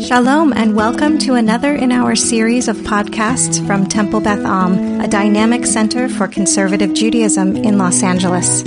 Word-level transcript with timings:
Shalom 0.00 0.52
and 0.52 0.76
welcome 0.76 1.16
to 1.20 1.34
another 1.34 1.74
in 1.74 1.90
our 1.90 2.14
series 2.14 2.68
of 2.68 2.76
podcasts 2.78 3.66
from 3.66 3.86
Temple 3.86 4.20
Beth 4.20 4.44
Am, 4.44 5.00
a 5.00 5.08
dynamic 5.08 5.64
center 5.64 6.06
for 6.10 6.28
conservative 6.28 6.92
Judaism 6.92 7.56
in 7.56 7.78
Los 7.78 8.02
Angeles. 8.02 8.62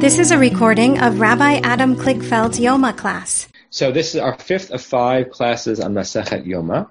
This 0.00 0.18
is 0.18 0.30
a 0.30 0.38
recording 0.38 0.98
of 1.02 1.20
Rabbi 1.20 1.60
Adam 1.62 1.94
Kligfeld's 1.94 2.58
Yoma 2.58 2.96
class. 2.96 3.48
So 3.68 3.92
this 3.92 4.14
is 4.14 4.20
our 4.22 4.38
fifth 4.38 4.70
of 4.70 4.80
five 4.80 5.30
classes 5.30 5.78
on 5.78 5.92
Masechet 5.92 6.46
Yoma. 6.46 6.88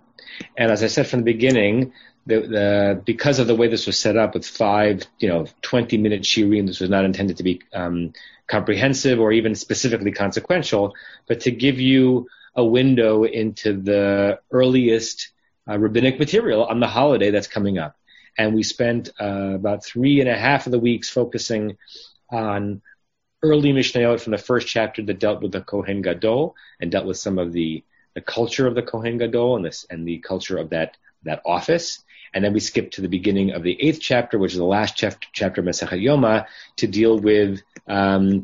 And 0.56 0.72
as 0.72 0.84
I 0.84 0.88
said 0.88 1.08
from 1.08 1.22
the 1.22 1.34
beginning, 1.34 1.92
the, 2.28 2.42
the, 2.42 3.02
because 3.04 3.40
of 3.40 3.48
the 3.48 3.56
way 3.56 3.68
this 3.68 3.88
was 3.88 4.00
set 4.00 4.16
up 4.16 4.36
with 4.36 4.46
five, 4.46 5.08
you 5.18 5.28
know, 5.28 5.48
20 5.64 5.98
minute 5.98 6.22
shiurim, 6.22 6.68
this 6.68 6.82
was 6.82 6.90
not 6.92 7.04
intended 7.04 7.38
to 7.38 7.44
be 7.44 7.64
um, 7.74 8.14
comprehensive 8.48 9.20
or 9.20 9.32
even 9.32 9.56
specifically 9.56 10.12
consequential, 10.12 10.94
but 11.28 11.40
to 11.42 11.52
give 11.52 11.80
you 11.80 12.28
a 12.56 12.64
window 12.64 13.24
into 13.24 13.74
the 13.74 14.40
earliest 14.52 15.32
uh, 15.70 15.78
rabbinic 15.78 16.20
material 16.20 16.66
on 16.66 16.80
the 16.80 16.88
holiday 16.88 17.32
that's 17.32 17.48
coming 17.48 17.78
up. 17.78 17.96
And 18.38 18.56
we 18.56 18.64
spent 18.64 19.10
uh, 19.20 19.54
about 19.56 19.84
three 19.84 20.22
and 20.22 20.30
a 20.30 20.38
half 20.38 20.66
of 20.66 20.72
the 20.72 20.80
weeks 20.80 21.10
focusing 21.10 21.78
on 22.30 22.82
early 23.44 23.74
Mishnayot 23.74 24.22
from 24.22 24.32
the 24.32 24.38
first 24.38 24.68
chapter 24.68 25.02
that 25.04 25.20
dealt 25.20 25.42
with 25.42 25.52
the 25.52 25.62
Kohen 25.62 26.02
Gadol 26.02 26.56
and 26.80 26.92
dealt 26.92 27.06
with 27.06 27.18
some 27.18 27.40
of 27.40 27.52
the, 27.52 27.84
the 28.14 28.22
culture 28.22 28.68
of 28.68 28.76
the 28.76 28.84
Kohen 28.84 29.18
Gadol 29.18 29.58
and 29.58 29.66
this 29.66 29.86
and 29.90 30.08
the 30.08 30.20
culture 30.20 30.58
of 30.58 30.70
that 30.70 30.98
that 31.24 31.42
office. 31.46 32.04
And 32.34 32.44
then 32.44 32.54
we 32.54 32.60
skipped 32.60 32.94
to 32.96 33.02
the 33.02 33.10
beginning 33.10 33.52
of 33.52 33.64
the 33.64 33.78
eighth 33.82 34.00
chapter, 34.00 34.40
which 34.40 34.54
is 34.54 34.58
the 34.58 34.64
last 34.64 34.96
chapter, 34.96 35.28
chapter 35.34 35.62
of 35.62 35.68
Masechet 35.68 36.02
Yoma, 36.02 36.46
to 36.78 36.88
deal 36.88 37.20
with 37.20 37.62
um, 37.88 38.44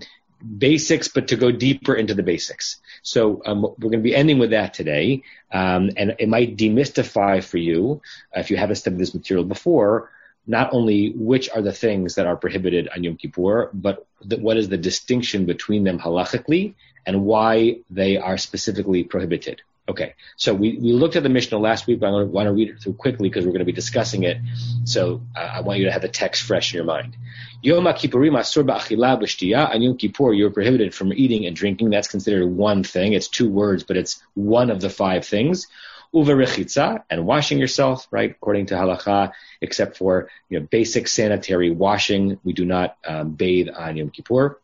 basics, 0.58 1.08
but 1.08 1.28
to 1.30 1.36
go 1.36 1.52
deeper 1.52 1.96
into 1.96 2.14
the 2.14 2.24
basics. 2.24 2.78
So 3.02 3.42
um, 3.46 3.62
we're 3.62 3.90
going 3.90 4.04
to 4.04 4.10
be 4.10 4.16
ending 4.16 4.40
with 4.40 4.52
that 4.52 4.74
today, 4.74 5.24
um, 5.52 5.92
and 5.98 6.16
it 6.20 6.30
might 6.30 6.58
demystify 6.58 7.44
for 7.44 7.58
you 7.58 8.02
uh, 8.36 8.40
if 8.40 8.52
you 8.52 8.58
haven't 8.58 8.76
studied 8.76 9.00
this 9.00 9.14
material 9.14 9.46
before. 9.46 10.12
Not 10.50 10.72
only 10.72 11.12
which 11.12 11.50
are 11.50 11.62
the 11.62 11.74
things 11.74 12.16
that 12.16 12.26
are 12.26 12.38
prohibited 12.38 12.88
on 12.96 13.04
Yom 13.04 13.18
Kippur, 13.18 13.70
but 13.74 14.06
what 14.40 14.56
is 14.56 14.70
the 14.70 14.78
distinction 14.78 15.46
between 15.46 15.84
them 15.84 16.00
halachically 16.00 16.74
and 17.08 17.24
why 17.24 17.78
they 17.90 18.18
are 18.18 18.38
specifically 18.38 19.04
prohibited. 19.04 19.62
Okay, 19.90 20.16
so 20.36 20.54
we, 20.54 20.78
we 20.78 20.92
looked 20.92 21.16
at 21.16 21.24
the 21.24 21.30
Mishnah 21.30 21.58
last 21.58 21.88
week, 21.88 22.02
but 22.02 22.08
I 22.08 22.24
want 22.24 22.48
to 22.48 22.52
read 22.52 22.70
it 22.70 22.82
through 22.82 22.94
quickly 22.94 23.30
because 23.30 23.46
we're 23.46 23.54
going 23.54 23.60
to 23.60 23.66
be 23.66 23.72
discussing 23.72 24.24
it. 24.24 24.38
So 24.84 25.22
uh, 25.34 25.40
I 25.40 25.62
want 25.62 25.80
you 25.80 25.86
to 25.86 25.92
have 25.94 26.02
the 26.02 26.10
text 26.10 26.44
fresh 26.44 26.74
in 26.74 26.78
your 26.78 26.86
mind. 26.86 27.16
Yom 27.62 27.86
Kippurim 27.86 28.38
asur 28.38 28.66
ba'achila 28.66 29.22
b'shtiyah. 29.22 29.74
On 29.74 29.82
Yom 29.82 29.98
Kippur, 29.98 30.34
you're 30.34 30.52
prohibited 30.52 30.94
from 30.94 31.14
eating 31.14 31.46
and 31.46 31.56
drinking. 31.56 31.90
That's 31.90 32.10
considered 32.10 32.48
one 32.48 32.84
thing. 32.84 33.14
It's 33.14 33.30
two 33.30 33.50
words, 33.50 33.86
but 33.86 33.96
it's 33.96 34.22
one 34.34 34.70
of 34.72 34.82
the 34.82 34.90
five 34.90 35.26
things. 35.26 35.68
Uva 36.14 37.02
and 37.10 37.26
washing 37.26 37.58
yourself, 37.58 38.08
right, 38.12 38.32
according 38.32 38.68
to 38.68 38.76
halacha, 38.76 39.32
except 39.62 39.98
for 39.98 40.30
you 40.50 40.60
know, 40.60 40.68
basic 40.70 41.08
sanitary 41.08 41.72
washing. 41.72 42.40
We 42.44 42.54
do 42.54 42.66
not 42.66 42.98
um, 43.06 43.32
bathe 43.32 43.70
on 43.70 43.98
Yom 43.98 44.10
Kippur. 44.10 44.60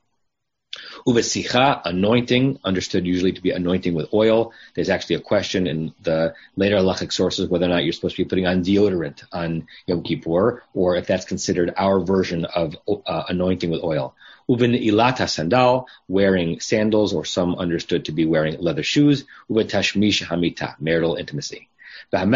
Uvesicha, 1.08 1.82
anointing, 1.86 2.60
understood 2.64 3.06
usually 3.06 3.32
to 3.34 3.42
be 3.42 3.52
anointing 3.52 3.94
with 3.94 4.14
oil. 4.14 4.54
There's 4.76 4.90
actually 4.90 5.16
a 5.18 5.22
question 5.22 5.68
in 5.68 5.94
the 6.02 6.34
later 6.56 6.78
halachic 6.78 7.12
sources 7.12 7.50
whether 7.50 7.66
or 7.66 7.70
not 7.70 7.84
you're 7.84 7.94
supposed 7.94 8.16
to 8.16 8.24
be 8.24 8.30
putting 8.30 8.48
on 8.48 8.64
deodorant 8.64 9.24
on 9.32 9.68
Yom 9.88 10.04
Kippur, 10.04 10.64
or 10.74 10.96
if 10.96 11.08
that's 11.08 11.26
considered 11.26 11.74
our 11.78 12.00
version 12.00 12.46
of 12.46 12.76
uh, 12.88 13.24
anointing 13.30 13.70
with 13.70 13.84
oil. 13.84 14.16
Uvin 14.50 14.76
ilata 14.76 15.30
sandal, 15.30 15.88
wearing 16.08 16.60
sandals, 16.60 17.14
or 17.14 17.24
some 17.26 17.56
understood 17.56 18.06
to 18.06 18.12
be 18.12 18.26
wearing 18.26 18.60
leather 18.60 18.84
shoes. 18.84 19.26
Uva 19.50 19.64
tashmish 19.64 20.22
hamita, 20.22 20.76
marital 20.80 21.16
intimacy. 21.16 21.70
But 22.12 22.28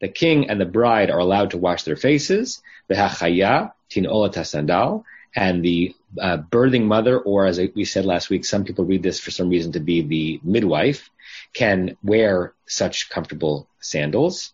the 0.00 0.08
king 0.08 0.50
and 0.50 0.60
the 0.60 0.64
bride 0.64 1.10
are 1.10 1.18
allowed 1.18 1.50
to 1.50 1.58
wash 1.58 1.82
their 1.82 1.96
faces. 1.96 2.62
tin 2.88 4.04
olata 4.04 4.46
sandal, 4.46 5.04
and 5.34 5.64
the 5.64 5.94
uh, 6.20 6.38
birthing 6.38 6.84
mother, 6.84 7.18
or 7.18 7.46
as 7.46 7.60
we 7.74 7.84
said 7.84 8.04
last 8.04 8.30
week, 8.30 8.44
some 8.44 8.64
people 8.64 8.84
read 8.84 9.02
this 9.02 9.20
for 9.20 9.30
some 9.30 9.48
reason 9.48 9.72
to 9.72 9.80
be 9.80 10.02
the 10.02 10.40
midwife, 10.42 11.10
can 11.52 11.96
wear 12.02 12.54
such 12.66 13.10
comfortable 13.10 13.68
sandals. 13.80 14.52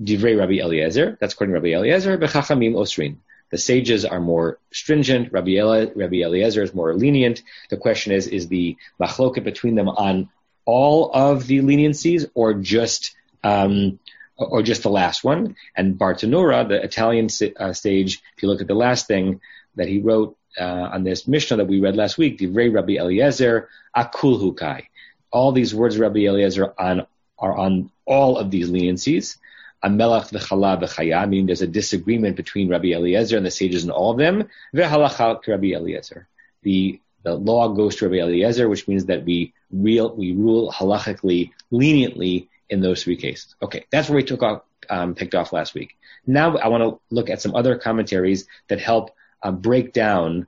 Divrei 0.00 0.38
Rabbi 0.38 0.60
Eliezer, 0.60 1.16
that's 1.20 1.34
according 1.34 1.54
to 1.54 1.60
Rabbi 1.60 1.74
Eliezer, 1.74 2.18
bechachamim 2.18 2.74
osrin. 2.74 3.16
The 3.50 3.58
sages 3.58 4.04
are 4.04 4.20
more 4.20 4.58
stringent. 4.72 5.32
Rabbi, 5.32 5.52
Eli- 5.52 5.92
Rabbi 5.94 6.16
Eliezer 6.22 6.62
is 6.62 6.74
more 6.74 6.94
lenient. 6.94 7.42
The 7.70 7.78
question 7.78 8.12
is, 8.12 8.26
is 8.26 8.48
the 8.48 8.76
machloket 9.00 9.44
between 9.44 9.74
them 9.74 9.88
on 9.88 10.28
all 10.66 11.10
of 11.14 11.46
the 11.46 11.60
leniencies 11.60 12.28
or 12.34 12.54
just 12.54 13.14
um, 13.42 13.98
or 14.36 14.62
just 14.62 14.82
the 14.82 14.90
last 14.90 15.24
one? 15.24 15.56
And 15.74 15.98
Bartenura, 15.98 16.68
the 16.68 16.82
Italian 16.82 17.28
uh, 17.58 17.72
stage, 17.72 18.20
if 18.36 18.42
you 18.42 18.48
look 18.48 18.60
at 18.60 18.68
the 18.68 18.74
last 18.74 19.06
thing, 19.06 19.40
that 19.78 19.88
he 19.88 20.00
wrote 20.00 20.36
uh, 20.60 20.90
on 20.92 21.04
this 21.04 21.26
Mishnah 21.26 21.56
that 21.58 21.66
we 21.66 21.80
read 21.80 21.96
last 21.96 22.18
week, 22.18 22.38
Divrei 22.38 22.72
Rabbi 22.72 22.96
Eliezer, 22.96 23.68
Akul 23.96 24.40
Hukai. 24.40 24.84
All 25.30 25.52
these 25.52 25.74
words 25.74 25.98
Rabbi 25.98 26.20
Eliezer 26.20 26.74
on, 26.78 27.06
are 27.38 27.56
on 27.56 27.90
all 28.04 28.38
of 28.38 28.50
these 28.50 28.70
leniencies. 28.70 29.36
Amelach 29.84 30.30
v'chala 30.30 30.80
v'chaya, 30.80 31.28
meaning 31.28 31.46
there's 31.46 31.62
a 31.62 31.66
disagreement 31.66 32.36
between 32.36 32.68
Rabbi 32.68 32.88
Eliezer 32.88 33.36
and 33.36 33.46
the 33.46 33.50
sages 33.50 33.84
and 33.84 33.92
all 33.92 34.10
of 34.10 34.18
them. 34.18 34.48
V'halacha 34.74 35.46
Rabbi 35.46 35.72
Eliezer. 35.74 36.26
The, 36.62 37.00
the 37.22 37.34
law 37.34 37.68
goes 37.68 37.96
to 37.96 38.08
Rabbi 38.08 38.22
Eliezer, 38.22 38.68
which 38.68 38.88
means 38.88 39.06
that 39.06 39.24
we 39.24 39.52
real, 39.70 40.14
we 40.14 40.32
rule 40.32 40.72
halachically 40.72 41.52
leniently 41.70 42.48
in 42.68 42.80
those 42.80 43.04
three 43.04 43.16
cases. 43.16 43.54
Okay, 43.62 43.84
that's 43.90 44.08
where 44.08 44.16
we 44.16 44.24
took 44.24 44.42
off, 44.42 44.62
um, 44.90 45.14
picked 45.14 45.34
off 45.34 45.52
last 45.52 45.74
week. 45.74 45.96
Now 46.26 46.56
I 46.56 46.68
want 46.68 46.82
to 46.82 47.00
look 47.14 47.30
at 47.30 47.40
some 47.40 47.54
other 47.54 47.76
commentaries 47.76 48.46
that 48.68 48.80
help 48.80 49.12
uh, 49.42 49.52
break 49.52 49.92
down 49.92 50.46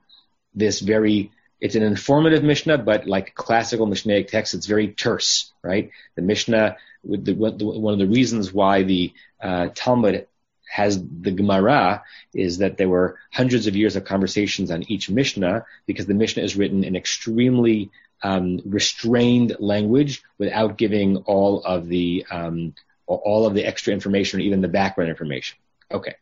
this 0.53 0.79
very 0.79 1.31
it's 1.61 1.75
an 1.75 1.83
informative 1.83 2.43
Mishnah, 2.43 2.79
but 2.79 3.05
like 3.05 3.35
classical 3.35 3.85
Mishnaic 3.85 4.27
text, 4.27 4.55
it's 4.55 4.65
very 4.65 4.87
terse, 4.87 5.53
right? 5.61 5.91
The 6.15 6.23
Mishnah, 6.23 6.75
the, 7.03 7.33
one 7.33 7.93
of 7.93 7.99
the 7.99 8.07
reasons 8.07 8.51
why 8.51 8.81
the 8.81 9.13
uh, 9.39 9.69
Talmud 9.75 10.27
has 10.71 10.99
the 10.99 11.31
Gemara 11.31 12.03
is 12.33 12.59
that 12.59 12.77
there 12.77 12.89
were 12.89 13.19
hundreds 13.31 13.67
of 13.67 13.75
years 13.75 13.95
of 13.95 14.05
conversations 14.05 14.71
on 14.71 14.89
each 14.89 15.09
Mishnah 15.09 15.65
because 15.85 16.07
the 16.07 16.15
Mishnah 16.15 16.41
is 16.41 16.55
written 16.55 16.83
in 16.83 16.95
extremely 16.95 17.91
um, 18.23 18.59
restrained 18.65 19.57
language 19.59 20.23
without 20.39 20.77
giving 20.77 21.17
all 21.17 21.63
of 21.63 21.87
the 21.87 22.25
um, 22.31 22.73
all 23.05 23.45
of 23.45 23.53
the 23.53 23.65
extra 23.65 23.93
information 23.93 24.39
or 24.39 24.43
even 24.43 24.61
the 24.61 24.67
background 24.67 25.09
information. 25.09 25.57
Okay, 25.91 26.15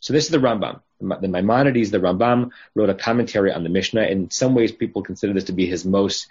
so 0.00 0.12
this 0.12 0.24
is 0.24 0.30
the 0.30 0.38
Rambam. 0.38 0.80
The 1.00 1.28
Maimonides, 1.28 1.90
the 1.90 1.98
Rambam, 1.98 2.50
wrote 2.74 2.90
a 2.90 2.94
commentary 2.94 3.52
on 3.52 3.62
the 3.62 3.68
Mishnah. 3.68 4.04
In 4.04 4.30
some 4.30 4.54
ways, 4.54 4.72
people 4.72 5.02
consider 5.02 5.32
this 5.32 5.44
to 5.44 5.52
be 5.52 5.66
his 5.66 5.84
most 5.84 6.28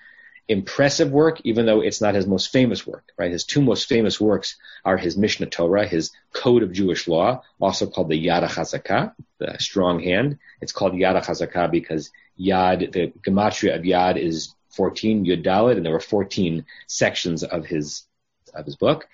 impressive 0.48 1.12
work, 1.12 1.42
even 1.44 1.66
though 1.66 1.82
it's 1.82 2.02
not 2.02 2.16
his 2.16 2.28
most 2.28 2.52
famous 2.52 2.86
work. 2.86 3.12
Right? 3.18 3.32
His 3.32 3.46
two 3.46 3.62
most 3.62 3.88
famous 3.88 4.20
works 4.20 4.58
are 4.84 4.98
his 4.98 5.18
Mishneh 5.18 5.50
Torah, 5.50 5.88
his 5.88 6.12
Code 6.34 6.64
of 6.64 6.72
Jewish 6.72 7.08
Law, 7.08 7.44
also 7.60 7.88
called 7.88 8.10
the 8.10 8.28
Yad 8.28 8.48
HaChazakah, 8.48 9.14
the 9.40 9.56
strong 9.60 10.00
hand. 10.00 10.40
It's 10.62 10.72
called 10.72 10.94
Yad 10.94 11.22
HaChazakah 11.22 11.72
because 11.72 12.12
Yad, 12.40 12.92
the 12.92 13.14
gematria 13.22 13.76
of 13.76 13.84
Yad 13.84 14.18
is 14.18 14.54
14 14.70 15.26
Yud 15.26 15.44
Dalet, 15.44 15.78
and 15.78 15.86
there 15.86 15.94
were 15.94 16.00
14 16.00 16.66
sections 16.88 17.44
of 17.44 17.66
his 17.66 18.06
of 18.54 18.66
his 18.66 18.76
book. 18.76 19.08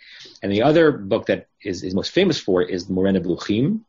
And 0.44 0.52
the 0.52 0.62
other 0.62 0.92
book 0.92 1.26
that 1.28 1.48
is, 1.64 1.84
is 1.84 1.96
most 1.96 2.12
famous 2.12 2.40
for 2.40 2.62
is 2.62 2.86
the 2.86 2.94
Moreh 2.94 3.14
Nevuchim, 3.14 3.82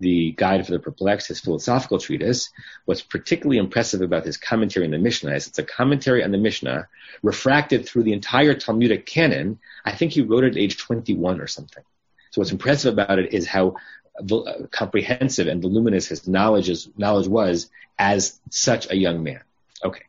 the 0.00 0.32
Guide 0.32 0.66
for 0.66 0.72
the 0.72 0.78
Perplexed, 0.78 1.28
his 1.28 1.40
philosophical 1.40 1.98
treatise. 1.98 2.50
What's 2.84 3.02
particularly 3.02 3.58
impressive 3.58 4.00
about 4.00 4.26
his 4.26 4.36
commentary 4.36 4.84
on 4.84 4.90
the 4.90 4.98
Mishnah 4.98 5.34
is 5.34 5.46
it's 5.46 5.58
a 5.58 5.64
commentary 5.64 6.22
on 6.24 6.30
the 6.30 6.38
Mishnah 6.38 6.88
refracted 7.22 7.86
through 7.86 8.02
the 8.02 8.12
entire 8.12 8.54
Talmudic 8.54 9.06
canon. 9.06 9.58
I 9.84 9.92
think 9.92 10.12
he 10.12 10.22
wrote 10.22 10.44
it 10.44 10.52
at 10.52 10.58
age 10.58 10.76
21 10.76 11.40
or 11.40 11.46
something. 11.46 11.84
So 12.30 12.40
what's 12.40 12.52
impressive 12.52 12.92
about 12.92 13.18
it 13.18 13.32
is 13.32 13.46
how 13.46 13.76
comprehensive 14.70 15.48
and 15.48 15.62
voluminous 15.62 16.08
his 16.08 16.28
knowledge, 16.28 16.68
is, 16.68 16.88
knowledge 16.96 17.28
was 17.28 17.70
as 17.98 18.38
such 18.50 18.90
a 18.90 18.96
young 18.96 19.22
man. 19.22 19.40
Okay. 19.84 20.02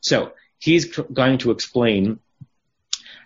So 0.00 0.32
he's 0.58 0.86
going 0.96 1.38
to 1.38 1.50
explain 1.50 2.20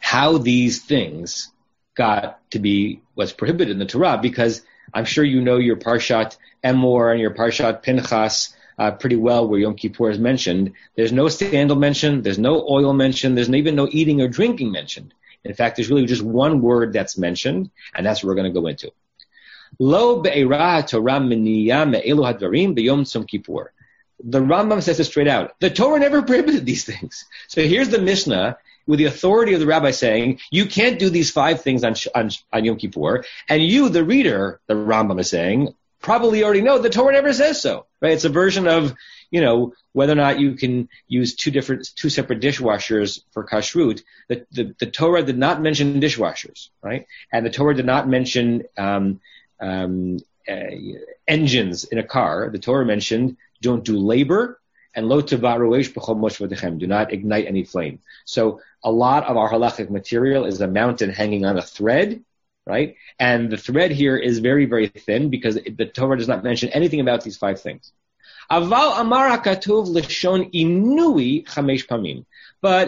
how 0.01 0.39
these 0.39 0.83
things 0.83 1.51
got 1.95 2.39
to 2.51 2.59
be 2.59 3.01
what's 3.15 3.33
prohibited 3.33 3.71
in 3.71 3.79
the 3.79 3.87
Torah 3.87 4.19
because 4.21 4.63
I'm 4.95 5.05
sure 5.05 5.25
you 5.25 5.41
know 5.41 5.57
your 5.57 5.77
Parshat 5.77 6.37
Emor 6.65 7.13
and 7.13 7.21
your 7.21 7.33
Parshat 7.33 7.83
Pinchas 7.83 8.55
uh, 8.79 8.91
pretty 8.93 9.17
well 9.17 9.49
where 9.49 9.61
Yom 9.61 9.75
Kippur 9.75 10.11
is 10.11 10.19
mentioned. 10.19 10.73
There's 10.97 11.13
no 11.13 11.29
sandal 11.29 11.77
mentioned, 11.77 12.25
there's 12.25 12.39
no 12.39 12.67
oil 12.69 12.93
mentioned, 12.93 13.37
there's 13.37 13.51
even 13.51 13.75
no 13.75 13.89
eating 13.91 14.21
or 14.21 14.29
drinking 14.29 14.71
mentioned. 14.71 15.15
In 15.45 15.55
fact, 15.55 15.77
there's 15.77 15.91
really 15.91 16.07
just 16.07 16.23
one 16.23 16.61
word 16.61 16.93
that's 16.93 17.17
mentioned, 17.17 17.71
and 17.95 18.05
that's 18.05 18.23
what 18.23 18.29
we're 18.29 18.35
going 18.35 18.53
to 18.53 18.61
go 18.61 18.67
into. 18.67 18.93
Lo 19.79 20.21
be'era 20.21 20.85
Torah 20.87 21.21
miniya 21.21 21.89
me'elu 21.89 22.23
hadvarim 22.23 22.77
b'yom 22.77 23.03
tzom 23.03 23.27
kippur. 23.27 23.73
The 24.23 24.41
Rambam 24.41 24.83
says 24.83 24.99
it 24.99 25.05
straight 25.05 25.29
out. 25.29 25.55
The 25.61 25.71
Torah 25.71 26.01
never 26.01 26.23
prohibited 26.23 26.65
these 26.65 26.85
things. 26.85 27.27
So 27.49 27.63
here's 27.63 27.91
the 27.91 28.01
Mishnah 28.01 28.59
with 28.87 28.99
the 28.99 29.05
authority 29.07 29.55
of 29.55 29.61
the 29.61 29.67
rabbi 29.67 29.91
saying, 29.91 30.41
you 30.51 30.67
can't 30.67 30.99
do 30.99 31.11
these 31.11 31.31
five 31.31 31.63
things 31.63 31.85
on, 31.85 31.95
on, 32.15 32.31
on 32.53 32.65
Yom 32.65 32.77
Kippur, 32.77 33.25
and 33.49 33.63
you, 33.63 33.89
the 33.89 34.05
reader, 34.05 34.61
the 34.67 34.75
Rambam 34.75 35.21
is 35.21 35.31
saying, 35.31 35.75
probably 36.01 36.45
already 36.45 36.61
know 36.61 36.79
the 36.79 36.91
Torah 36.91 37.13
never 37.13 37.33
says 37.33 37.61
so, 37.61 37.87
right? 38.01 38.13
It's 38.13 38.25
a 38.25 38.29
version 38.29 38.69
of, 38.69 38.95
you 39.31 39.41
know, 39.41 39.73
whether 39.93 40.13
or 40.13 40.17
not 40.17 40.39
you 40.39 40.55
can 40.55 40.89
use 41.09 41.35
two 41.35 41.51
different, 41.51 41.89
two 41.97 42.11
separate 42.11 42.41
dishwashers 42.41 43.21
for 43.33 43.45
kashrut. 43.45 44.03
The, 44.29 44.47
the, 44.53 44.75
the 44.79 44.87
Torah 44.87 45.23
did 45.23 45.39
not 45.39 45.61
mention 45.61 46.01
dishwashers, 46.01 46.69
right? 46.83 47.07
And 47.33 47.45
the 47.45 47.51
Torah 47.51 47.75
did 47.75 47.87
not 47.87 48.09
mention, 48.09 48.65
um, 48.77 49.21
um, 49.61 50.19
uh, 50.49 50.71
engines 51.27 51.85
in 51.85 51.99
a 51.99 52.05
car. 52.05 52.51
The 52.51 52.59
Torah 52.59 52.87
mentioned 52.87 53.37
don't 53.61 53.85
do 53.85 53.99
labor 53.99 54.61
and 54.97 55.09
lo 55.09 55.23
b'chol 55.23 56.79
Do 56.79 56.87
not 56.87 57.13
ignite 57.13 57.47
any 57.47 57.65
flame. 57.65 58.01
So 58.25 58.61
a 58.83 58.91
lot 58.91 59.25
of 59.25 59.37
our 59.37 59.51
halachic 59.51 59.91
material 59.91 60.47
is 60.47 60.61
a 60.61 60.67
mountain 60.67 61.11
hanging 61.11 61.45
on 61.45 61.59
a 61.59 61.63
thread, 61.63 62.25
right? 62.67 62.97
And 63.19 63.51
the 63.51 63.59
thread 63.59 63.93
here 63.93 64.17
is 64.17 64.39
very, 64.39 64.65
very 64.65 64.89
thin 64.89 65.29
because 65.29 65.55
the 65.55 65.87
Torah 65.87 66.17
does 66.17 66.29
not 66.29 66.43
mention 66.43 66.71
anything 66.71 67.01
about 67.01 67.23
these 67.23 67.37
five 67.37 67.61
things. 67.61 67.93
But 68.49 68.63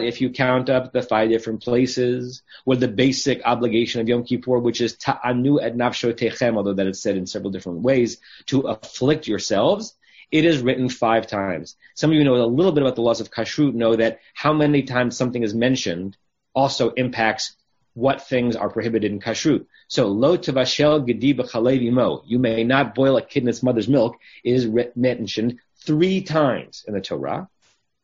if 0.03 0.21
you 0.21 0.29
count 0.29 0.69
up 0.69 0.93
the 0.93 1.01
five 1.01 1.29
different 1.29 1.61
places 1.61 2.43
where 2.63 2.77
the 2.77 2.87
basic 2.87 3.45
obligation 3.45 3.99
of 3.99 4.07
Yom 4.07 4.23
Kippur, 4.23 4.59
which 4.59 4.79
is 4.79 4.95
ta'anu 4.95 5.61
et 5.61 5.75
nafshotechem, 5.75 6.55
although 6.55 6.73
that 6.73 6.87
is 6.87 7.01
said 7.01 7.17
in 7.17 7.27
several 7.27 7.51
different 7.51 7.81
ways, 7.81 8.21
to 8.45 8.61
afflict 8.61 9.27
yourselves, 9.27 9.95
it 10.31 10.45
is 10.45 10.61
written 10.61 10.89
five 10.89 11.27
times. 11.27 11.75
Some 11.95 12.11
of 12.11 12.17
you 12.17 12.23
know 12.23 12.35
a 12.35 12.45
little 12.45 12.71
bit 12.71 12.83
about 12.83 12.95
the 12.95 13.01
laws 13.01 13.21
of 13.21 13.31
kashrut, 13.31 13.73
know 13.73 13.95
that 13.95 14.19
how 14.33 14.53
many 14.53 14.83
times 14.83 15.17
something 15.17 15.43
is 15.43 15.53
mentioned 15.53 16.17
also 16.53 16.91
impacts 16.91 17.55
what 17.93 18.21
things 18.21 18.55
are 18.55 18.69
prohibited 18.69 19.11
in 19.11 19.19
kashrut. 19.19 19.65
So, 19.87 20.07
lo 20.07 20.37
tavashel 20.37 21.05
gedi 21.05 21.91
mo, 21.91 22.23
you 22.25 22.39
may 22.39 22.63
not 22.63 22.95
boil 22.95 23.17
a 23.17 23.21
kid 23.21 23.43
in 23.43 23.49
its 23.49 23.63
mother's 23.63 23.87
milk, 23.87 24.17
is 24.43 24.67
mentioned 24.95 25.59
three 25.83 26.21
times 26.21 26.85
in 26.87 26.93
the 26.93 27.01
Torah. 27.01 27.49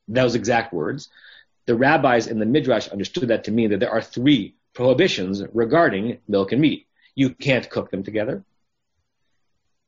Those 0.08 0.36
exact 0.36 0.74
words. 0.74 1.10
The 1.66 1.76
rabbis 1.76 2.28
in 2.28 2.40
the 2.40 2.46
Midrash 2.46 2.88
understood 2.90 3.30
that 3.30 3.46
to 3.46 3.52
mean 3.52 3.72
that 3.72 3.80
there 3.80 3.92
are 3.92 4.02
three 4.02 4.56
prohibitions 4.74 5.42
regarding 5.54 6.20
milk 6.28 6.52
and 6.52 6.62
meat. 6.62 6.88
You 7.16 7.32
can't 7.32 7.70
cook 7.70 7.90
them 7.90 8.04
together. 8.04 8.44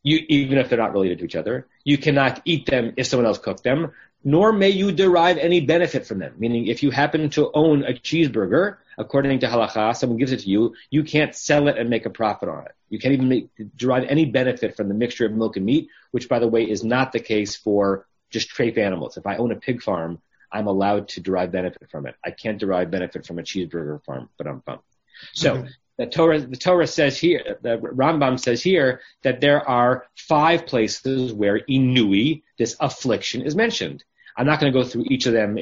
You, 0.07 0.25
even 0.29 0.57
if 0.57 0.69
they're 0.69 0.77
not 0.77 0.93
related 0.93 1.19
to 1.19 1.25
each 1.25 1.35
other. 1.35 1.67
You 1.83 1.97
cannot 1.97 2.41
eat 2.45 2.65
them 2.65 2.93
if 2.95 3.07
someone 3.07 3.25
else 3.25 3.39
cooked 3.39 3.63
them, 3.63 3.91
nor 4.23 4.53
may 4.53 4.69
you 4.69 4.93
derive 4.93 5.37
any 5.37 5.59
benefit 5.59 6.05
from 6.07 6.19
them. 6.19 6.33
Meaning, 6.37 6.67
if 6.67 6.81
you 6.81 6.91
happen 6.91 7.29
to 7.31 7.51
own 7.53 7.83
a 7.83 7.91
cheeseburger, 7.91 8.77
according 8.97 9.39
to 9.39 9.47
halacha, 9.47 9.97
someone 9.97 10.17
gives 10.17 10.31
it 10.31 10.39
to 10.41 10.49
you, 10.49 10.75
you 10.89 11.03
can't 11.03 11.35
sell 11.35 11.67
it 11.67 11.77
and 11.77 11.89
make 11.89 12.05
a 12.05 12.09
profit 12.09 12.47
on 12.47 12.63
it. 12.67 12.71
You 12.89 12.99
can't 12.99 13.15
even 13.15 13.27
make, 13.27 13.49
derive 13.75 14.05
any 14.07 14.23
benefit 14.23 14.77
from 14.77 14.87
the 14.87 14.93
mixture 14.93 15.25
of 15.25 15.33
milk 15.33 15.57
and 15.57 15.65
meat, 15.65 15.89
which, 16.11 16.29
by 16.29 16.39
the 16.39 16.47
way, 16.47 16.63
is 16.63 16.85
not 16.85 17.11
the 17.11 17.19
case 17.19 17.57
for 17.57 18.07
just 18.29 18.49
trafe 18.49 18.77
animals. 18.77 19.17
If 19.17 19.27
I 19.27 19.35
own 19.35 19.51
a 19.51 19.57
pig 19.57 19.81
farm, 19.81 20.21
I'm 20.49 20.67
allowed 20.67 21.09
to 21.09 21.19
derive 21.19 21.51
benefit 21.51 21.89
from 21.91 22.07
it. 22.07 22.15
I 22.23 22.31
can't 22.31 22.57
derive 22.57 22.91
benefit 22.91 23.25
from 23.25 23.39
a 23.39 23.43
cheeseburger 23.43 24.01
farm, 24.05 24.29
but 24.37 24.47
I'm 24.47 24.59
bummed. 24.59 24.79
So 25.33 25.57
mm-hmm. 25.57 25.67
The 25.97 26.05
Torah, 26.05 26.39
the 26.39 26.57
Torah 26.57 26.87
says 26.87 27.17
here, 27.17 27.57
the 27.61 27.77
Rambam 27.77 28.39
says 28.39 28.61
here 28.61 29.01
that 29.23 29.41
there 29.41 29.67
are 29.67 30.05
five 30.15 30.67
places 30.67 31.33
where 31.33 31.59
inui, 31.59 32.43
this 32.57 32.75
affliction, 32.79 33.41
is 33.41 33.55
mentioned. 33.55 34.03
I'm 34.37 34.45
not 34.45 34.59
going 34.59 34.71
to 34.71 34.79
go 34.79 34.87
through 34.87 35.05
each 35.07 35.25
of 35.25 35.33
them. 35.33 35.57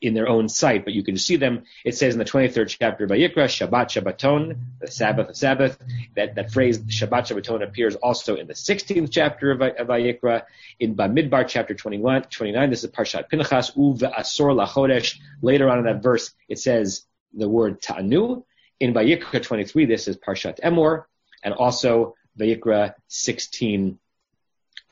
In 0.00 0.14
their 0.14 0.28
own 0.28 0.48
site, 0.48 0.84
but 0.84 0.94
you 0.94 1.02
can 1.02 1.16
see 1.16 1.34
them. 1.34 1.64
It 1.84 1.96
says 1.96 2.14
in 2.14 2.20
the 2.20 2.24
23rd 2.24 2.68
chapter 2.68 3.02
of 3.02 3.10
Vayikra, 3.10 3.46
Shabbat 3.48 3.88
Shabbaton, 3.90 4.56
the 4.80 4.86
Sabbath, 4.86 5.26
the 5.26 5.34
Sabbath. 5.34 5.76
That, 6.14 6.36
that 6.36 6.52
phrase, 6.52 6.78
Shabbat 6.78 7.26
Shabbaton, 7.26 7.64
appears 7.64 7.96
also 7.96 8.36
in 8.36 8.46
the 8.46 8.54
16th 8.54 9.10
chapter 9.10 9.50
of, 9.50 9.60
of 9.60 9.88
Vayikra. 9.88 10.44
In 10.78 10.94
Bamidbar 10.94 11.48
chapter 11.48 11.74
21, 11.74 12.22
29, 12.30 12.70
this 12.70 12.84
is 12.84 12.90
Parshat 12.92 13.28
Pinchas, 13.28 13.72
Uv 13.72 13.98
Asor 13.98 14.54
Lachodesh. 14.54 15.18
Later 15.42 15.68
on 15.68 15.78
in 15.78 15.84
that 15.86 16.00
verse, 16.00 16.32
it 16.48 16.60
says 16.60 17.02
the 17.34 17.48
word 17.48 17.82
Ta'anu. 17.82 18.44
In 18.80 18.94
Vayikra 18.94 19.42
23, 19.42 19.86
this 19.86 20.08
is 20.08 20.16
Parshat 20.16 20.60
Emor, 20.60 21.04
and 21.42 21.54
also 21.54 22.14
Vayikra 22.38 22.94
16, 23.08 23.98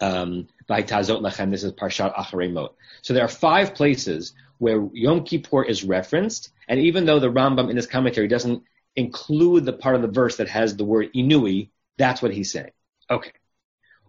um, 0.00 0.48
Lachem, 0.68 1.50
this 1.50 1.62
is 1.64 1.72
Parshat 1.72 2.14
Acharei 2.14 2.68
So 3.02 3.14
there 3.14 3.24
are 3.24 3.28
five 3.28 3.74
places 3.74 4.34
where 4.58 4.88
Yom 4.92 5.24
Kippur 5.24 5.64
is 5.64 5.84
referenced, 5.84 6.50
and 6.68 6.80
even 6.80 7.06
though 7.06 7.20
the 7.20 7.30
Rambam 7.30 7.70
in 7.70 7.76
his 7.76 7.86
commentary 7.86 8.28
doesn't 8.28 8.62
include 8.96 9.64
the 9.64 9.72
part 9.72 9.94
of 9.94 10.02
the 10.02 10.08
verse 10.08 10.36
that 10.36 10.48
has 10.48 10.76
the 10.76 10.84
word 10.84 11.12
inui, 11.14 11.70
that's 11.98 12.22
what 12.22 12.32
he's 12.32 12.50
saying. 12.50 12.72
Okay. 13.10 13.32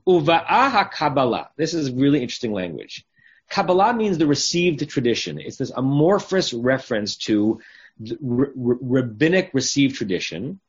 Uva'aha 0.08 0.90
Kabbalah. 0.90 1.50
This 1.58 1.74
is 1.74 1.92
really 1.92 2.22
interesting 2.22 2.54
language. 2.54 3.06
Kabbalah 3.50 3.94
means 3.94 4.18
the 4.18 4.28
received 4.28 4.90
tradition. 4.90 5.40
It's 5.40 5.58
this 5.58 5.72
amorphous 5.72 6.54
reference 6.54 7.18
to 7.18 7.60
r- 8.02 8.46
r- 8.46 8.52
rabbinic 8.56 9.52
received 9.54 9.96
tradition, 9.96 10.60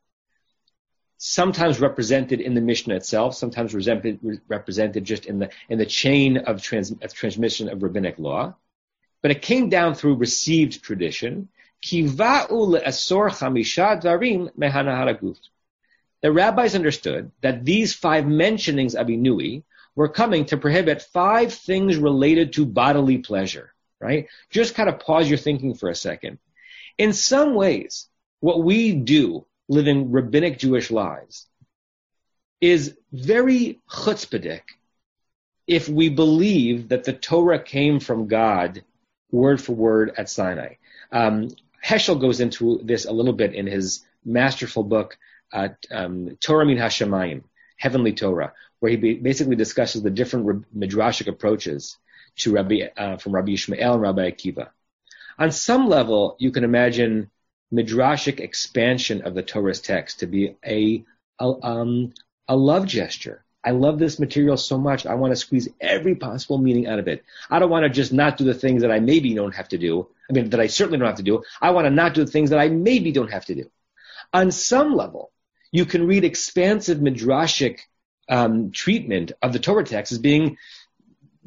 sometimes 1.16 1.80
represented 1.80 2.40
in 2.40 2.54
the 2.54 2.60
Mishnah 2.60 2.94
itself, 2.94 3.34
sometimes 3.34 3.74
represented 3.74 5.04
just 5.04 5.26
in 5.26 5.38
the 5.38 5.50
in 5.68 5.78
the 5.78 5.86
chain 5.86 6.38
of, 6.38 6.62
trans, 6.62 6.90
of 6.90 7.12
transmission 7.12 7.68
of 7.68 7.82
rabbinic 7.82 8.18
law 8.18 8.54
but 9.22 9.30
it 9.30 9.42
came 9.42 9.68
down 9.68 9.94
through 9.94 10.14
received 10.14 10.82
tradition. 10.82 11.48
The 16.20 16.32
rabbis 16.32 16.74
understood 16.74 17.30
that 17.40 17.64
these 17.64 17.94
five 17.94 18.24
mentionings 18.24 18.94
of 18.94 19.06
Inui 19.06 19.62
were 19.94 20.08
coming 20.08 20.44
to 20.46 20.56
prohibit 20.56 21.02
five 21.02 21.52
things 21.52 21.96
related 21.96 22.52
to 22.54 22.66
bodily 22.66 23.18
pleasure, 23.18 23.72
right? 24.00 24.26
Just 24.50 24.74
kind 24.74 24.88
of 24.88 24.98
pause 25.00 25.28
your 25.28 25.38
thinking 25.38 25.74
for 25.74 25.88
a 25.88 25.94
second. 25.94 26.38
In 26.98 27.12
some 27.12 27.54
ways, 27.54 28.08
what 28.40 28.62
we 28.62 28.92
do 28.92 29.46
living 29.68 30.10
rabbinic 30.10 30.58
Jewish 30.58 30.90
lives 30.90 31.46
is 32.60 32.96
very 33.12 33.80
chutzpahdik 33.88 34.62
if 35.66 35.88
we 35.88 36.08
believe 36.08 36.88
that 36.88 37.04
the 37.04 37.12
Torah 37.12 37.62
came 37.62 38.00
from 38.00 38.26
God 38.26 38.82
word 39.30 39.60
for 39.60 39.74
word 39.74 40.14
at 40.16 40.28
Sinai. 40.28 40.74
Um, 41.12 41.50
Heschel 41.84 42.20
goes 42.20 42.40
into 42.40 42.80
this 42.82 43.04
a 43.04 43.12
little 43.12 43.32
bit 43.32 43.54
in 43.54 43.66
his 43.66 44.04
masterful 44.24 44.82
book, 44.82 45.16
uh, 45.52 45.68
um, 45.90 46.36
Torah 46.40 46.66
Min 46.66 46.78
Hashemayim, 46.78 47.44
Heavenly 47.76 48.12
Torah, 48.12 48.52
where 48.80 48.90
he 48.90 49.14
basically 49.14 49.56
discusses 49.56 50.02
the 50.02 50.10
different 50.10 50.66
midrashic 50.76 51.28
approaches 51.28 51.96
to 52.36 52.52
Rabbi, 52.52 52.88
uh, 52.96 53.18
from 53.18 53.32
Rabbi 53.32 53.52
Ishmael 53.52 53.94
and 53.94 54.02
Rabbi 54.02 54.30
Akiva. 54.30 54.70
On 55.38 55.50
some 55.52 55.88
level, 55.88 56.36
you 56.38 56.50
can 56.50 56.64
imagine 56.64 57.30
midrashic 57.72 58.40
expansion 58.40 59.22
of 59.22 59.34
the 59.34 59.42
Torah's 59.42 59.80
text 59.80 60.20
to 60.20 60.26
be 60.26 60.56
a, 60.66 61.04
a, 61.38 61.44
um, 61.62 62.12
a 62.48 62.56
love 62.56 62.86
gesture 62.86 63.44
I 63.64 63.72
love 63.72 63.98
this 63.98 64.18
material 64.18 64.56
so 64.56 64.78
much. 64.78 65.04
I 65.04 65.14
want 65.14 65.32
to 65.32 65.36
squeeze 65.36 65.68
every 65.80 66.14
possible 66.14 66.58
meaning 66.58 66.86
out 66.86 66.98
of 66.98 67.08
it. 67.08 67.24
I 67.50 67.58
don't 67.58 67.70
want 67.70 67.84
to 67.84 67.90
just 67.90 68.12
not 68.12 68.36
do 68.38 68.44
the 68.44 68.54
things 68.54 68.82
that 68.82 68.90
I 68.90 69.00
maybe 69.00 69.34
don't 69.34 69.54
have 69.54 69.68
to 69.68 69.78
do. 69.78 70.08
I 70.30 70.32
mean, 70.32 70.50
that 70.50 70.60
I 70.60 70.68
certainly 70.68 70.98
don't 70.98 71.08
have 71.08 71.16
to 71.16 71.22
do. 71.22 71.42
I 71.60 71.70
want 71.70 71.86
to 71.86 71.90
not 71.90 72.14
do 72.14 72.24
the 72.24 72.30
things 72.30 72.50
that 72.50 72.58
I 72.58 72.68
maybe 72.68 73.12
don't 73.12 73.32
have 73.32 73.46
to 73.46 73.54
do. 73.54 73.70
On 74.32 74.50
some 74.50 74.94
level, 74.94 75.32
you 75.72 75.84
can 75.84 76.06
read 76.06 76.24
expansive 76.24 76.98
midrashic 76.98 77.80
um, 78.28 78.70
treatment 78.70 79.32
of 79.42 79.52
the 79.52 79.58
Torah 79.58 79.84
text 79.84 80.12
as 80.12 80.18
being 80.18 80.56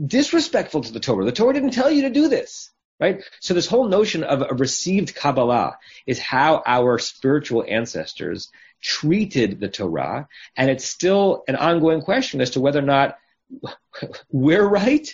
disrespectful 0.04 0.82
to 0.82 0.92
the 0.92 1.00
Torah. 1.00 1.26
The 1.26 1.32
Torah 1.32 1.54
didn't 1.54 1.72
tell 1.72 1.90
you 1.90 2.04
to 2.04 2.10
do 2.10 2.28
this, 2.28 2.72
right? 3.02 3.24
So 3.40 3.56
this 3.56 3.68
whole 3.68 3.88
notion 3.88 4.24
of 4.24 4.44
a 4.44 4.54
received 4.54 5.16
Kabbalah 5.16 5.80
is 6.06 6.20
how 6.20 6.62
our 6.66 7.00
spiritual 7.00 7.66
ancestors 7.68 8.52
treated 8.80 9.60
the 9.60 9.68
Torah, 9.68 10.28
and 10.56 10.70
it's 10.70 10.86
still 10.86 11.44
an 11.48 11.56
ongoing 11.56 12.02
question 12.02 12.40
as 12.42 12.52
to 12.52 12.62
whether 12.62 12.80
or 12.80 12.84
not 12.84 13.18
we're 14.32 14.66
right, 14.66 15.14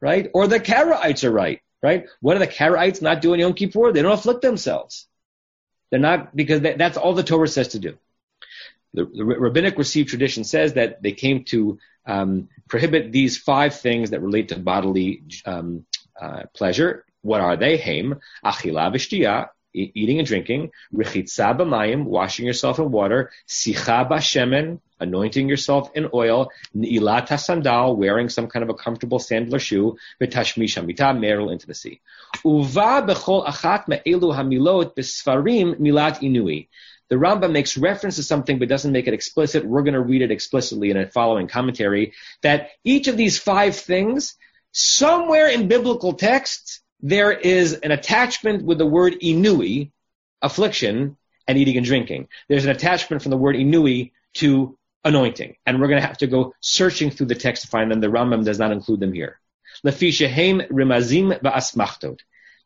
right, 0.00 0.28
or 0.34 0.48
the 0.48 0.60
Karaites 0.60 1.22
are 1.22 1.30
right, 1.30 1.60
right? 1.80 2.06
What 2.20 2.36
are 2.36 2.40
the 2.40 2.48
Karaites 2.48 3.00
not 3.00 3.22
doing 3.22 3.40
Yom 3.40 3.54
Kippur? 3.54 3.92
They 3.92 4.02
don't 4.02 4.12
afflict 4.12 4.42
themselves. 4.42 5.06
They're 5.90 6.00
not 6.00 6.34
because 6.34 6.60
that's 6.60 6.98
all 6.98 7.14
the 7.14 7.22
Torah 7.22 7.48
says 7.48 7.68
to 7.68 7.78
do. 7.78 7.96
The, 8.94 9.04
the, 9.04 9.24
rabbinic 9.24 9.78
received 9.78 10.08
tradition 10.08 10.44
says 10.44 10.74
that 10.74 11.02
they 11.02 11.12
came 11.12 11.44
to 11.44 11.78
um, 12.06 12.48
prohibit 12.68 13.12
these 13.12 13.38
five 13.38 13.74
things 13.74 14.10
that 14.10 14.22
relate 14.22 14.48
to 14.48 14.58
bodily 14.58 15.22
um, 15.44 15.86
uh, 16.20 16.44
pleasure. 16.54 17.04
What 17.22 17.40
are 17.40 17.56
they? 17.56 17.76
Haim, 17.76 18.16
achila 18.44 18.92
v'shtiyah, 18.92 19.48
eating 19.74 20.18
and 20.18 20.26
drinking, 20.26 20.70
richitza 20.94 21.56
b'mayim, 21.56 22.04
washing 22.04 22.46
yourself 22.46 22.78
in 22.78 22.90
water, 22.90 23.30
sicha 23.46 24.08
b'shemen, 24.08 24.80
anointing 25.00 25.48
yourself 25.48 25.90
in 25.94 26.08
oil, 26.14 26.50
ilata 26.76 27.38
sandal, 27.38 27.96
wearing 27.96 28.28
some 28.28 28.48
kind 28.48 28.62
of 28.62 28.70
a 28.70 28.74
comfortable 28.74 29.18
sandal 29.18 29.56
or 29.56 29.58
shoe, 29.58 29.96
v'tashmish 30.20 30.76
hamita, 30.76 31.66
the 31.66 31.74
sea. 31.74 32.00
Uva 32.44 33.02
bechol 33.06 33.46
achat 33.46 33.88
me'elu 33.88 34.34
hamilot 34.34 34.96
b'sfarim 34.96 35.78
milat 35.80 36.20
inui. 36.20 36.68
The 37.08 37.16
Rambam 37.16 37.52
makes 37.52 37.78
reference 37.78 38.16
to 38.16 38.22
something 38.22 38.58
but 38.58 38.68
doesn't 38.68 38.92
make 38.92 39.06
it 39.06 39.14
explicit. 39.14 39.64
We're 39.64 39.82
going 39.82 39.94
to 39.94 40.00
read 40.00 40.20
it 40.20 40.30
explicitly 40.30 40.90
in 40.90 40.98
a 40.98 41.08
following 41.08 41.48
commentary 41.48 42.12
that 42.42 42.68
each 42.84 43.08
of 43.08 43.16
these 43.16 43.38
five 43.38 43.76
things, 43.76 44.34
somewhere 44.72 45.48
in 45.48 45.68
biblical 45.68 46.12
texts, 46.12 46.82
there 47.00 47.32
is 47.32 47.74
an 47.74 47.90
attachment 47.90 48.64
with 48.64 48.78
the 48.78 48.86
word 48.86 49.14
inui, 49.20 49.90
affliction, 50.42 51.16
and 51.46 51.58
eating 51.58 51.76
and 51.76 51.86
drinking. 51.86 52.28
There's 52.48 52.64
an 52.64 52.70
attachment 52.70 53.22
from 53.22 53.30
the 53.30 53.36
word 53.36 53.56
inui 53.56 54.12
to 54.34 54.76
anointing. 55.04 55.56
And 55.64 55.80
we're 55.80 55.88
going 55.88 56.00
to 56.00 56.06
have 56.06 56.18
to 56.18 56.26
go 56.26 56.54
searching 56.60 57.10
through 57.10 57.26
the 57.26 57.34
text 57.34 57.62
to 57.62 57.68
find 57.68 57.90
them. 57.90 58.00
The 58.00 58.08
Rambam 58.08 58.44
does 58.44 58.58
not 58.58 58.72
include 58.72 59.00
them 59.00 59.12
here. 59.12 59.40
Lefishehem 59.84 60.68
rimazim. 60.70 62.18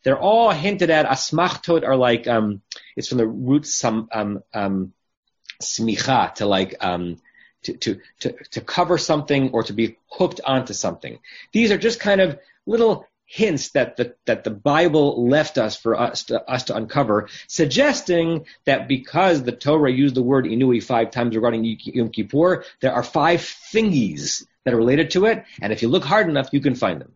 They're 0.04 0.18
all 0.18 0.50
hinted 0.50 0.90
at. 0.90 1.06
Asmachtot 1.06 1.86
are 1.86 1.96
like, 1.96 2.26
um, 2.26 2.62
it's 2.96 3.08
from 3.08 3.18
the 3.18 3.26
root 3.26 3.68
um, 3.84 4.42
um, 4.52 4.92
smicha, 5.62 6.34
to 6.34 6.46
like, 6.46 6.74
um, 6.80 7.18
to, 7.64 7.74
to, 7.74 8.00
to, 8.20 8.32
to 8.50 8.60
cover 8.60 8.98
something 8.98 9.50
or 9.50 9.62
to 9.62 9.72
be 9.72 9.96
hooked 10.10 10.40
onto 10.44 10.72
something. 10.72 11.18
These 11.52 11.70
are 11.70 11.78
just 11.78 12.00
kind 12.00 12.20
of 12.20 12.38
little 12.66 13.06
hints 13.26 13.70
that 13.70 13.96
the, 13.96 14.14
that 14.26 14.44
the 14.44 14.50
Bible 14.50 15.26
left 15.28 15.56
us 15.56 15.76
for 15.76 15.98
us 15.98 16.24
to, 16.24 16.42
us 16.50 16.64
to 16.64 16.76
uncover, 16.76 17.28
suggesting 17.46 18.44
that 18.66 18.88
because 18.88 19.42
the 19.42 19.52
Torah 19.52 19.90
used 19.90 20.14
the 20.14 20.22
word 20.22 20.44
inui 20.44 20.82
five 20.82 21.10
times 21.10 21.34
regarding 21.34 21.64
Yom 21.64 22.10
Kippur, 22.10 22.64
there 22.80 22.92
are 22.92 23.02
five 23.02 23.40
thingies 23.40 24.46
that 24.64 24.74
are 24.74 24.78
related 24.78 25.10
to 25.12 25.26
it, 25.26 25.44
and 25.60 25.72
if 25.72 25.82
you 25.82 25.88
look 25.88 26.04
hard 26.04 26.28
enough, 26.28 26.50
you 26.52 26.60
can 26.60 26.74
find 26.74 27.00
them. 27.00 27.12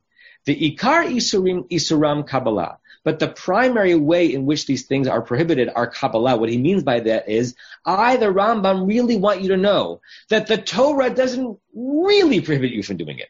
The 0.47 0.73
Ikar 0.73 1.07
Isurim 1.07 1.69
Isuram 1.69 2.27
Kabbalah. 2.27 2.79
But 3.05 3.21
the 3.21 3.29
primary 3.29 3.95
way 3.95 4.35
in 4.35 4.47
which 4.47 4.67
these 4.67 4.87
things 4.87 5.07
are 5.07 5.23
prohibited 5.23 5.71
are 5.73 5.87
Kabbalah. 5.87 6.39
What 6.39 6.49
he 6.49 6.59
means 6.59 6.83
by 6.83 6.99
that 6.99 7.29
is, 7.29 7.55
I, 7.85 8.17
the 8.17 8.27
Rambam, 8.27 8.89
really 8.89 9.17
want 9.17 9.43
you 9.43 9.51
to 9.51 9.57
know 9.57 10.01
that 10.29 10.49
the 10.49 10.59
Torah 10.59 11.11
doesn't 11.11 11.57
really 11.73 12.41
prohibit 12.41 12.73
you 12.73 12.83
from 12.83 12.97
doing 12.97 13.21
it 13.21 13.29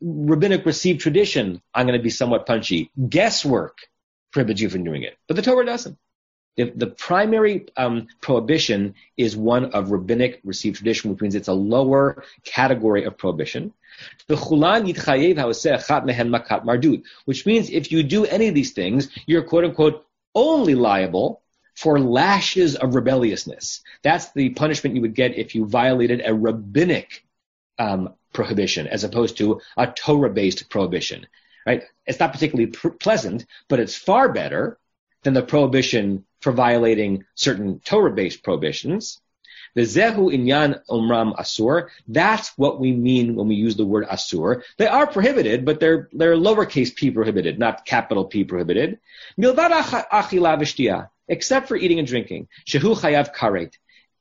rabbinic 0.00 0.66
received 0.66 1.00
tradition, 1.00 1.62
I'm 1.74 1.86
going 1.86 1.98
to 1.98 2.02
be 2.02 2.10
somewhat 2.10 2.46
punchy. 2.46 2.90
Guesswork 3.08 3.78
prohibits 4.32 4.60
you 4.60 4.68
from 4.68 4.84
doing 4.84 5.02
it, 5.02 5.16
but 5.26 5.36
the 5.36 5.42
Torah 5.42 5.64
doesn't. 5.64 5.98
The, 6.56 6.70
the 6.70 6.86
primary 6.86 7.66
um, 7.76 8.06
prohibition 8.20 8.94
is 9.16 9.36
one 9.36 9.72
of 9.72 9.90
rabbinic 9.90 10.40
received 10.44 10.76
tradition, 10.76 11.10
which 11.10 11.20
means 11.20 11.34
it's 11.34 11.48
a 11.48 11.52
lower 11.52 12.22
category 12.44 13.02
of 13.04 13.18
prohibition. 13.18 13.72
Which 14.28 14.40
means 17.46 17.70
if 17.70 17.92
you 17.92 18.02
do 18.02 18.24
any 18.24 18.48
of 18.48 18.54
these 18.54 18.72
things, 18.72 19.08
you're 19.26 19.42
quote 19.42 19.64
unquote 19.64 20.06
only 20.34 20.74
liable 20.74 21.42
for 21.74 21.98
lashes 21.98 22.76
of 22.76 22.94
rebelliousness. 22.94 23.82
That's 24.02 24.30
the 24.32 24.50
punishment 24.50 24.94
you 24.94 25.02
would 25.02 25.14
get 25.14 25.36
if 25.36 25.56
you 25.56 25.66
violated 25.66 26.22
a 26.24 26.34
rabbinic 26.34 27.24
um, 27.78 28.14
prohibition 28.32 28.86
as 28.86 29.04
opposed 29.04 29.38
to 29.38 29.60
a 29.76 29.86
Torah-based 29.86 30.68
prohibition, 30.68 31.26
right? 31.66 31.82
It's 32.06 32.20
not 32.20 32.32
particularly 32.32 32.70
pr- 32.70 32.88
pleasant, 32.88 33.46
but 33.68 33.80
it's 33.80 33.96
far 33.96 34.32
better 34.32 34.78
than 35.22 35.34
the 35.34 35.42
prohibition 35.42 36.24
for 36.40 36.52
violating 36.52 37.24
certain 37.34 37.80
Torah-based 37.80 38.42
prohibitions. 38.42 39.20
The 39.74 39.82
zehu 39.82 40.32
inyan 40.32 40.80
umram 40.88 41.34
asur. 41.36 41.88
That's 42.06 42.56
what 42.56 42.78
we 42.78 42.92
mean 42.92 43.34
when 43.34 43.48
we 43.48 43.56
use 43.56 43.76
the 43.76 43.84
word 43.84 44.06
asur. 44.06 44.62
They 44.76 44.86
are 44.86 45.06
prohibited, 45.06 45.64
but 45.64 45.80
they're 45.80 46.08
they're 46.12 46.36
lowercase 46.36 46.94
p 46.94 47.10
prohibited, 47.10 47.58
not 47.58 47.84
capital 47.84 48.26
P 48.26 48.44
prohibited. 48.44 49.00
Milvad 49.36 49.72
achila 50.12 51.08
except 51.26 51.66
for 51.66 51.76
eating 51.76 51.98
and 51.98 52.06
drinking. 52.06 52.48
Shehu 52.66 52.94
chayav 52.96 53.34
karet 53.34 53.72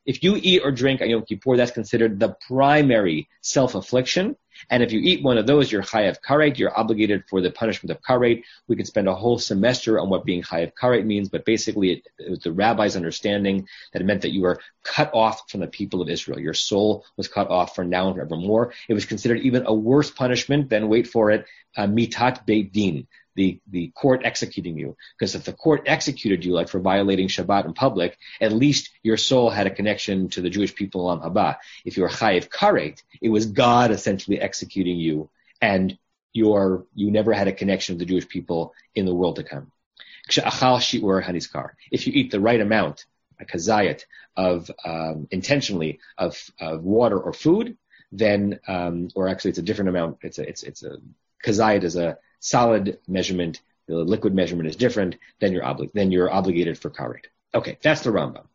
if 0.05 0.23
you 0.23 0.37
eat 0.41 0.61
or 0.63 0.71
drink 0.71 1.01
on 1.01 1.09
Yom 1.09 1.23
Kippur, 1.23 1.57
that's 1.57 1.71
considered 1.71 2.19
the 2.19 2.35
primary 2.47 3.29
self-affliction. 3.41 4.35
And 4.69 4.83
if 4.83 4.91
you 4.91 4.99
eat 4.99 5.23
one 5.23 5.37
of 5.37 5.47
those, 5.47 5.71
you're 5.71 5.81
chayav 5.81 6.17
karet, 6.21 6.57
you're 6.57 6.77
obligated 6.77 7.23
for 7.29 7.41
the 7.41 7.51
punishment 7.51 7.91
of 7.91 8.01
karet. 8.03 8.43
We 8.67 8.75
could 8.75 8.87
spend 8.87 9.07
a 9.07 9.15
whole 9.15 9.39
semester 9.39 9.99
on 9.99 10.09
what 10.09 10.25
being 10.25 10.43
chayav 10.43 10.73
karet 10.79 11.05
means, 11.05 11.29
but 11.29 11.45
basically 11.45 11.93
it, 11.93 12.07
it, 12.19 12.29
was 12.29 12.39
the 12.39 12.51
rabbi's 12.51 12.95
understanding 12.95 13.67
that 13.91 14.01
it 14.01 14.05
meant 14.05 14.21
that 14.21 14.31
you 14.31 14.41
were 14.41 14.59
cut 14.83 15.09
off 15.13 15.49
from 15.49 15.61
the 15.61 15.67
people 15.67 16.01
of 16.01 16.09
Israel. 16.09 16.39
Your 16.39 16.53
soul 16.53 17.05
was 17.17 17.27
cut 17.27 17.49
off 17.49 17.75
for 17.75 17.83
now 17.83 18.07
and 18.07 18.15
forevermore. 18.15 18.73
It 18.87 18.93
was 18.93 19.05
considered 19.05 19.39
even 19.39 19.65
a 19.65 19.73
worse 19.73 20.11
punishment 20.11 20.69
than, 20.69 20.87
wait 20.87 21.07
for 21.07 21.31
it, 21.31 21.45
uh, 21.75 21.87
mitat 21.87 22.45
beit 22.45 22.71
din, 22.71 23.07
the, 23.35 23.59
the 23.69 23.87
court 23.95 24.21
executing 24.23 24.77
you. 24.77 24.95
Because 25.17 25.35
if 25.35 25.43
the 25.43 25.53
court 25.53 25.83
executed 25.85 26.45
you, 26.45 26.53
like 26.53 26.69
for 26.69 26.79
violating 26.79 27.27
Shabbat 27.27 27.65
in 27.65 27.73
public, 27.73 28.17
at 28.39 28.51
least 28.51 28.89
your 29.01 29.17
soul 29.17 29.49
had 29.49 29.67
a 29.67 29.71
connection 29.71 30.29
to 30.29 30.41
the 30.41 30.49
Jewish 30.49 30.75
people 30.75 31.05
Olam 31.05 31.23
Haba. 31.23 31.57
If 31.85 31.97
you 31.97 32.03
were 32.03 32.09
Chayiv 32.09 32.49
Karet, 32.49 33.01
it 33.21 33.29
was 33.29 33.45
God 33.47 33.91
essentially 33.91 34.39
executing 34.39 34.97
you, 34.97 35.29
and 35.61 35.97
your, 36.33 36.85
you 36.95 37.11
never 37.11 37.33
had 37.33 37.47
a 37.47 37.53
connection 37.53 37.95
to 37.95 37.99
the 37.99 38.05
Jewish 38.05 38.27
people 38.27 38.73
in 38.95 39.05
the 39.05 39.13
world 39.13 39.35
to 39.37 39.43
come. 39.43 39.71
If 40.27 42.07
you 42.07 42.13
eat 42.13 42.31
the 42.31 42.39
right 42.39 42.61
amount, 42.61 43.05
a 43.39 43.45
kazayat, 43.45 44.05
of 44.35 44.71
um, 44.83 45.27
intentionally 45.29 45.99
of, 46.17 46.35
of 46.59 46.83
water 46.83 47.19
or 47.19 47.33
food, 47.33 47.77
then, 48.11 48.59
um, 48.67 49.09
or 49.15 49.27
actually 49.27 49.49
it's 49.49 49.59
a 49.59 49.63
different 49.63 49.89
amount. 49.89 50.17
It's 50.21 50.39
a, 50.39 50.47
it's, 50.47 50.63
it's 50.63 50.83
a 50.83 50.97
kazayat 51.45 51.83
is 51.83 51.95
a 51.95 52.17
solid 52.43 52.99
measurement, 53.07 53.61
the 53.87 53.95
liquid 53.95 54.35
measurement 54.35 54.69
is 54.69 54.75
different, 54.75 55.15
then 55.39 55.53
you're, 55.53 55.63
obli- 55.63 55.91
then 55.93 56.11
you're 56.11 56.31
obligated 56.31 56.77
for 56.77 56.89
karet. 56.89 57.25
Okay, 57.55 57.77
that's 57.81 58.01
the 58.01 58.09
Rambam. 58.09 58.45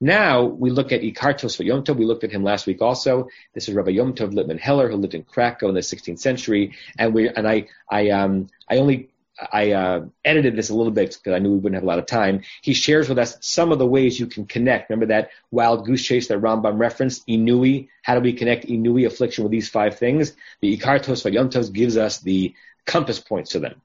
Now 0.00 0.44
we 0.44 0.70
look 0.70 0.92
at 0.92 1.00
Ikar 1.00 1.38
Tosfot 1.38 1.64
Yom 1.64 1.82
Tov. 1.82 1.96
We 1.96 2.04
looked 2.04 2.24
at 2.24 2.30
him 2.30 2.42
last 2.42 2.66
week 2.66 2.82
also. 2.82 3.28
This 3.54 3.68
is 3.68 3.74
Rabbi 3.74 3.92
Yom 3.92 4.14
Tov 4.14 4.32
Lipman 4.32 4.58
Heller, 4.58 4.90
who 4.90 4.96
lived 4.96 5.14
in 5.14 5.24
Krakow 5.24 5.68
in 5.68 5.74
the 5.74 5.80
16th 5.80 6.18
century. 6.18 6.74
And 6.98 7.14
we 7.14 7.28
and 7.28 7.48
I 7.48 7.68
I 7.90 8.10
um 8.10 8.48
I 8.68 8.76
only 8.76 9.08
I 9.52 9.72
uh, 9.72 10.04
edited 10.24 10.56
this 10.56 10.70
a 10.70 10.74
little 10.74 10.92
bit 10.92 11.18
because 11.18 11.34
I 11.34 11.38
knew 11.38 11.50
we 11.50 11.58
wouldn't 11.58 11.74
have 11.74 11.82
a 11.82 11.86
lot 11.86 11.98
of 11.98 12.06
time. 12.06 12.42
He 12.62 12.72
shares 12.72 13.08
with 13.08 13.18
us 13.18 13.36
some 13.40 13.72
of 13.72 13.78
the 13.78 13.86
ways 13.86 14.18
you 14.18 14.26
can 14.26 14.46
connect. 14.46 14.88
Remember 14.88 15.06
that 15.06 15.30
wild 15.50 15.84
goose 15.84 16.02
chase 16.02 16.28
that 16.28 16.40
Rambam 16.40 16.78
referenced, 16.78 17.26
Inui. 17.26 17.88
How 18.02 18.14
do 18.14 18.20
we 18.20 18.32
connect 18.32 18.66
Inui 18.66 19.06
affliction 19.06 19.44
with 19.44 19.50
these 19.50 19.68
five 19.68 19.98
things? 19.98 20.34
The 20.60 20.76
Ikar 20.76 21.00
Tosfot 21.00 21.32
Yom 21.32 21.50
Tov 21.50 21.72
gives 21.72 21.96
us 21.96 22.20
the 22.20 22.54
compass 22.86 23.20
points 23.20 23.50
to 23.52 23.58
them. 23.58 23.80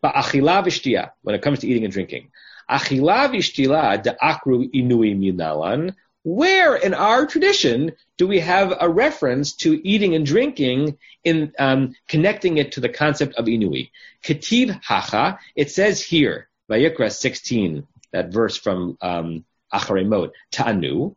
But 0.00 0.14
achila 0.14 0.64
v'shtia, 0.64 1.10
when 1.22 1.34
it 1.34 1.42
comes 1.42 1.60
to 1.60 1.68
eating 1.68 1.84
and 1.84 1.92
drinking, 1.92 2.30
achila 2.70 3.30
v'shtila 3.30 4.02
de 4.02 4.16
akru 4.22 4.70
inui 4.72 5.16
minalan. 5.18 5.94
Where 6.22 6.74
in 6.74 6.92
our 6.92 7.26
tradition 7.26 7.92
do 8.18 8.26
we 8.26 8.40
have 8.40 8.76
a 8.80 8.88
reference 8.88 9.54
to 9.56 9.80
eating 9.88 10.16
and 10.16 10.26
drinking 10.26 10.98
in 11.22 11.52
um, 11.58 11.94
connecting 12.08 12.56
it 12.58 12.72
to 12.72 12.80
the 12.80 12.88
concept 12.88 13.36
of 13.36 13.46
inui? 13.46 13.90
Ketiv 14.24 14.80
hacha. 14.82 15.38
It 15.54 15.70
says 15.70 16.02
here, 16.02 16.48
Vayikra 16.68 17.12
16, 17.12 17.86
that 18.12 18.32
verse 18.32 18.56
from 18.56 18.98
um, 19.00 19.44
Acharei 19.72 20.06
Mot, 20.06 20.32
ta'anu. 20.50 21.14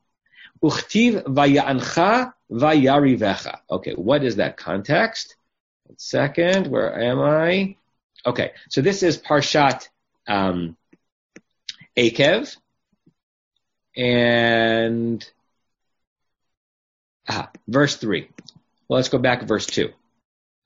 Uchtiv 0.64 1.24
vaya'ancha 1.24 2.34
vayarivecha. 2.52 3.60
Okay, 3.72 3.94
what 3.94 4.24
is 4.24 4.36
that 4.36 4.58
context? 4.58 5.36
One 5.90 5.98
second, 5.98 6.68
where 6.68 7.02
am 7.02 7.20
I? 7.20 7.76
Okay, 8.24 8.52
so 8.70 8.82
this 8.82 9.02
is 9.02 9.18
Parshat 9.18 9.88
um, 10.28 10.78
Eikev, 11.98 12.56
and 13.98 15.28
ah, 17.28 17.50
verse 17.68 17.96
three. 17.96 18.30
Well, 18.88 18.98
let's 18.98 19.10
go 19.10 19.18
back 19.18 19.40
to 19.40 19.48
verse 19.48 19.66
two. 19.66 19.92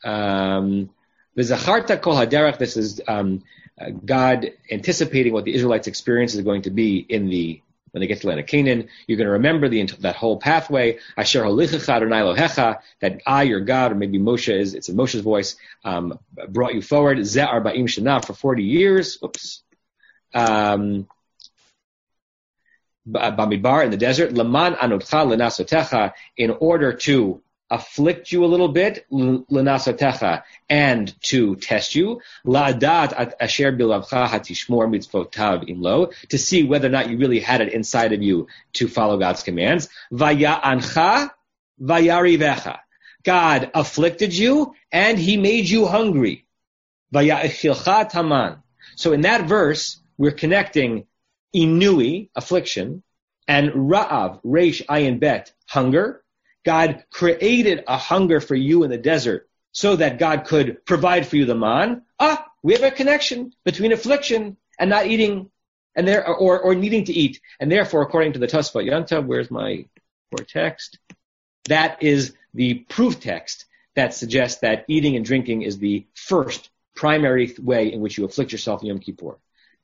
Um, 0.03 0.89
V'zacharta 1.37 2.01
kol 2.01 2.15
haderech. 2.15 2.57
This 2.57 2.75
is 2.75 2.99
um, 3.07 3.43
uh, 3.79 3.91
God 3.91 4.51
anticipating 4.69 5.31
what 5.31 5.45
the 5.45 5.55
Israelites' 5.55 5.87
experience 5.87 6.35
is 6.35 6.41
going 6.41 6.63
to 6.63 6.69
be 6.69 6.97
in 6.97 7.29
the 7.29 7.61
when 7.93 8.01
they 8.01 8.07
get 8.07 8.21
to 8.21 8.27
land 8.27 8.39
of 8.39 8.47
Canaan, 8.47 8.89
you're 9.05 9.17
going 9.17 9.27
to 9.27 9.33
remember 9.33 9.69
the, 9.69 9.85
that 9.99 10.15
whole 10.15 10.37
pathway. 10.37 10.97
Asher 11.15 11.43
that 11.43 13.21
I, 13.27 13.43
your 13.43 13.59
God, 13.59 13.91
or 13.91 13.95
maybe 13.95 14.17
Moshe 14.17 14.51
is, 14.51 14.73
it's 14.73 14.89
in 14.89 14.95
Moshe's 14.95 15.21
voice, 15.21 15.55
um, 15.85 16.17
brought 16.49 16.73
you 16.73 16.81
forward. 16.81 17.23
Ze 17.23 17.41
arba'im 17.41 17.85
shana 17.85 18.25
for 18.25 18.33
40 18.33 18.63
years. 18.63 19.19
Oops. 19.23 19.61
Um, 20.33 21.07
Bamidbar 23.07 23.85
in 23.85 23.91
the 23.91 23.97
desert, 23.97 24.33
Laman 24.33 24.75
anotcha 24.81 25.17
lenasotecha, 25.17 26.13
in 26.35 26.49
order 26.49 26.93
to 26.93 27.43
afflict 27.69 28.31
you 28.31 28.45
a 28.45 28.47
little 28.47 28.67
bit, 28.67 29.05
l'nasatecha, 29.09 30.43
and 30.69 31.21
to 31.23 31.55
test 31.55 31.95
you, 31.95 32.21
la'adat 32.45 33.33
asher 33.39 33.71
bilavcha 33.71 34.27
hatishmor 34.27 34.87
mitzvotav 34.87 35.67
imlo, 35.69 36.13
to 36.29 36.37
see 36.37 36.63
whether 36.63 36.87
or 36.87 36.91
not 36.91 37.09
you 37.09 37.17
really 37.17 37.39
had 37.39 37.61
it 37.61 37.73
inside 37.73 38.13
of 38.13 38.21
you 38.21 38.47
to 38.73 38.87
follow 38.87 39.17
God's 39.17 39.43
commands. 39.43 39.89
Vaya'ancha 40.11 41.31
vayarivecha. 41.81 42.79
God 43.23 43.71
afflicted 43.73 44.33
you 44.35 44.75
and 44.91 45.17
he 45.17 45.37
made 45.37 45.69
you 45.69 45.85
hungry. 45.85 46.45
Vaya'echilcha 47.13 48.09
taman. 48.09 48.57
So 48.95 49.13
in 49.13 49.21
that 49.21 49.47
verse, 49.47 49.99
we're 50.17 50.31
connecting 50.31 51.05
inui, 51.55 52.29
affliction, 52.35 53.03
and 53.47 53.69
ra'av, 53.71 54.41
reish, 54.43 54.85
ayin 54.85 55.19
bet, 55.19 55.53
hunger, 55.67 56.22
God 56.63 57.03
created 57.11 57.83
a 57.87 57.97
hunger 57.97 58.39
for 58.39 58.55
you 58.55 58.83
in 58.83 58.89
the 58.89 58.97
desert 58.97 59.49
so 59.71 59.95
that 59.95 60.19
God 60.19 60.45
could 60.45 60.85
provide 60.85 61.27
for 61.27 61.35
you 61.35 61.45
the 61.45 61.55
man. 61.55 62.03
Ah, 62.19 62.45
we 62.61 62.73
have 62.73 62.83
a 62.83 62.91
connection 62.91 63.53
between 63.65 63.91
affliction 63.91 64.57
and 64.79 64.89
not 64.89 65.07
eating 65.07 65.49
and 65.95 66.07
there 66.07 66.25
or, 66.27 66.59
or 66.59 66.75
needing 66.75 67.05
to 67.05 67.13
eat. 67.13 67.41
And 67.59 67.71
therefore, 67.71 68.01
according 68.01 68.33
to 68.33 68.39
the 68.39 68.47
Tosfot 68.47 68.85
Yom 68.85 69.03
Tov, 69.03 69.25
where's 69.25 69.51
my 69.51 69.85
core 70.31 70.45
text? 70.45 70.97
That 71.65 72.01
is 72.01 72.33
the 72.53 72.75
proof 72.75 73.19
text 73.19 73.65
that 73.95 74.13
suggests 74.13 74.61
that 74.61 74.85
eating 74.87 75.15
and 75.15 75.25
drinking 75.25 75.63
is 75.63 75.77
the 75.77 76.05
first 76.13 76.69
primary 76.95 77.53
way 77.59 77.91
in 77.91 78.01
which 78.01 78.17
you 78.17 78.25
afflict 78.25 78.51
yourself 78.51 78.81
in 78.81 78.87
Yom 78.87 78.99
Kippur. 78.99 79.37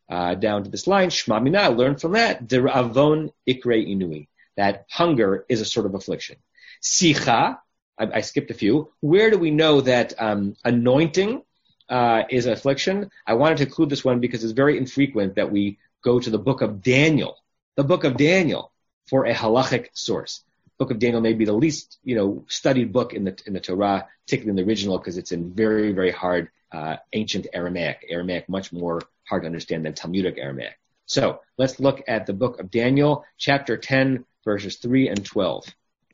Uh, 0.09 0.33
down 0.33 0.63
to 0.63 0.69
this 0.69 0.88
line, 0.88 1.09
Shma 1.09 1.41
Mina, 1.41 1.69
learn 1.69 1.95
from 1.95 2.13
that, 2.13 2.51
avon 2.51 3.31
ikre 3.48 3.88
inui, 3.88 4.27
that 4.57 4.86
hunger 4.89 5.45
is 5.48 5.62
a 5.62 5.65
sort 5.65 5.86
of 5.86 5.93
affliction. 5.93 6.38
Sicha, 6.81 7.59
I, 7.98 8.05
I 8.13 8.21
skipped 8.21 8.51
a 8.51 8.53
few. 8.53 8.91
Where 9.01 9.29
do 9.29 9.38
we 9.38 9.51
know 9.51 9.81
that 9.81 10.13
um, 10.19 10.55
anointing 10.63 11.43
uh, 11.89 12.24
is 12.29 12.45
affliction? 12.45 13.09
I 13.27 13.33
wanted 13.33 13.57
to 13.57 13.63
include 13.63 13.89
this 13.89 14.05
one 14.05 14.19
because 14.19 14.43
it's 14.43 14.53
very 14.53 14.77
infrequent 14.77 15.36
that 15.36 15.51
we 15.51 15.77
go 16.03 16.19
to 16.19 16.29
the 16.29 16.39
book 16.39 16.62
of 16.62 16.81
Daniel, 16.81 17.38
the 17.75 17.83
book 17.83 18.03
of 18.03 18.17
Daniel, 18.17 18.71
for 19.09 19.25
a 19.25 19.33
halachic 19.33 19.88
source. 19.93 20.43
Book 20.77 20.91
of 20.91 21.00
Daniel 21.00 21.19
may 21.19 21.33
be 21.33 21.45
the 21.45 21.53
least, 21.53 22.00
you 22.03 22.15
know, 22.15 22.45
studied 22.48 22.93
book 22.93 23.13
in 23.13 23.25
the 23.25 23.38
in 23.45 23.53
the 23.53 23.59
Torah, 23.59 24.07
particularly 24.25 24.51
in 24.51 24.65
the 24.65 24.69
original, 24.69 24.98
because 24.98 25.17
it's 25.17 25.33
in 25.33 25.53
very, 25.53 25.91
very 25.91 26.12
hard 26.12 26.50
uh, 26.71 26.95
ancient 27.12 27.48
Aramaic. 27.53 28.05
Aramaic 28.09 28.48
much 28.48 28.71
more 28.71 29.01
hard 29.27 29.43
to 29.43 29.48
understand 29.48 29.86
than 29.86 29.93
Talmudic 29.93 30.38
Aramaic. 30.38 30.79
So 31.05 31.41
let's 31.57 31.79
look 31.79 32.03
at 32.07 32.27
the 32.27 32.33
book 32.33 32.59
of 32.59 32.71
Daniel, 32.71 33.25
chapter 33.38 33.75
10, 33.75 34.25
verses 34.45 34.77
3 34.77 35.09
and 35.09 35.25
12. 35.25 35.65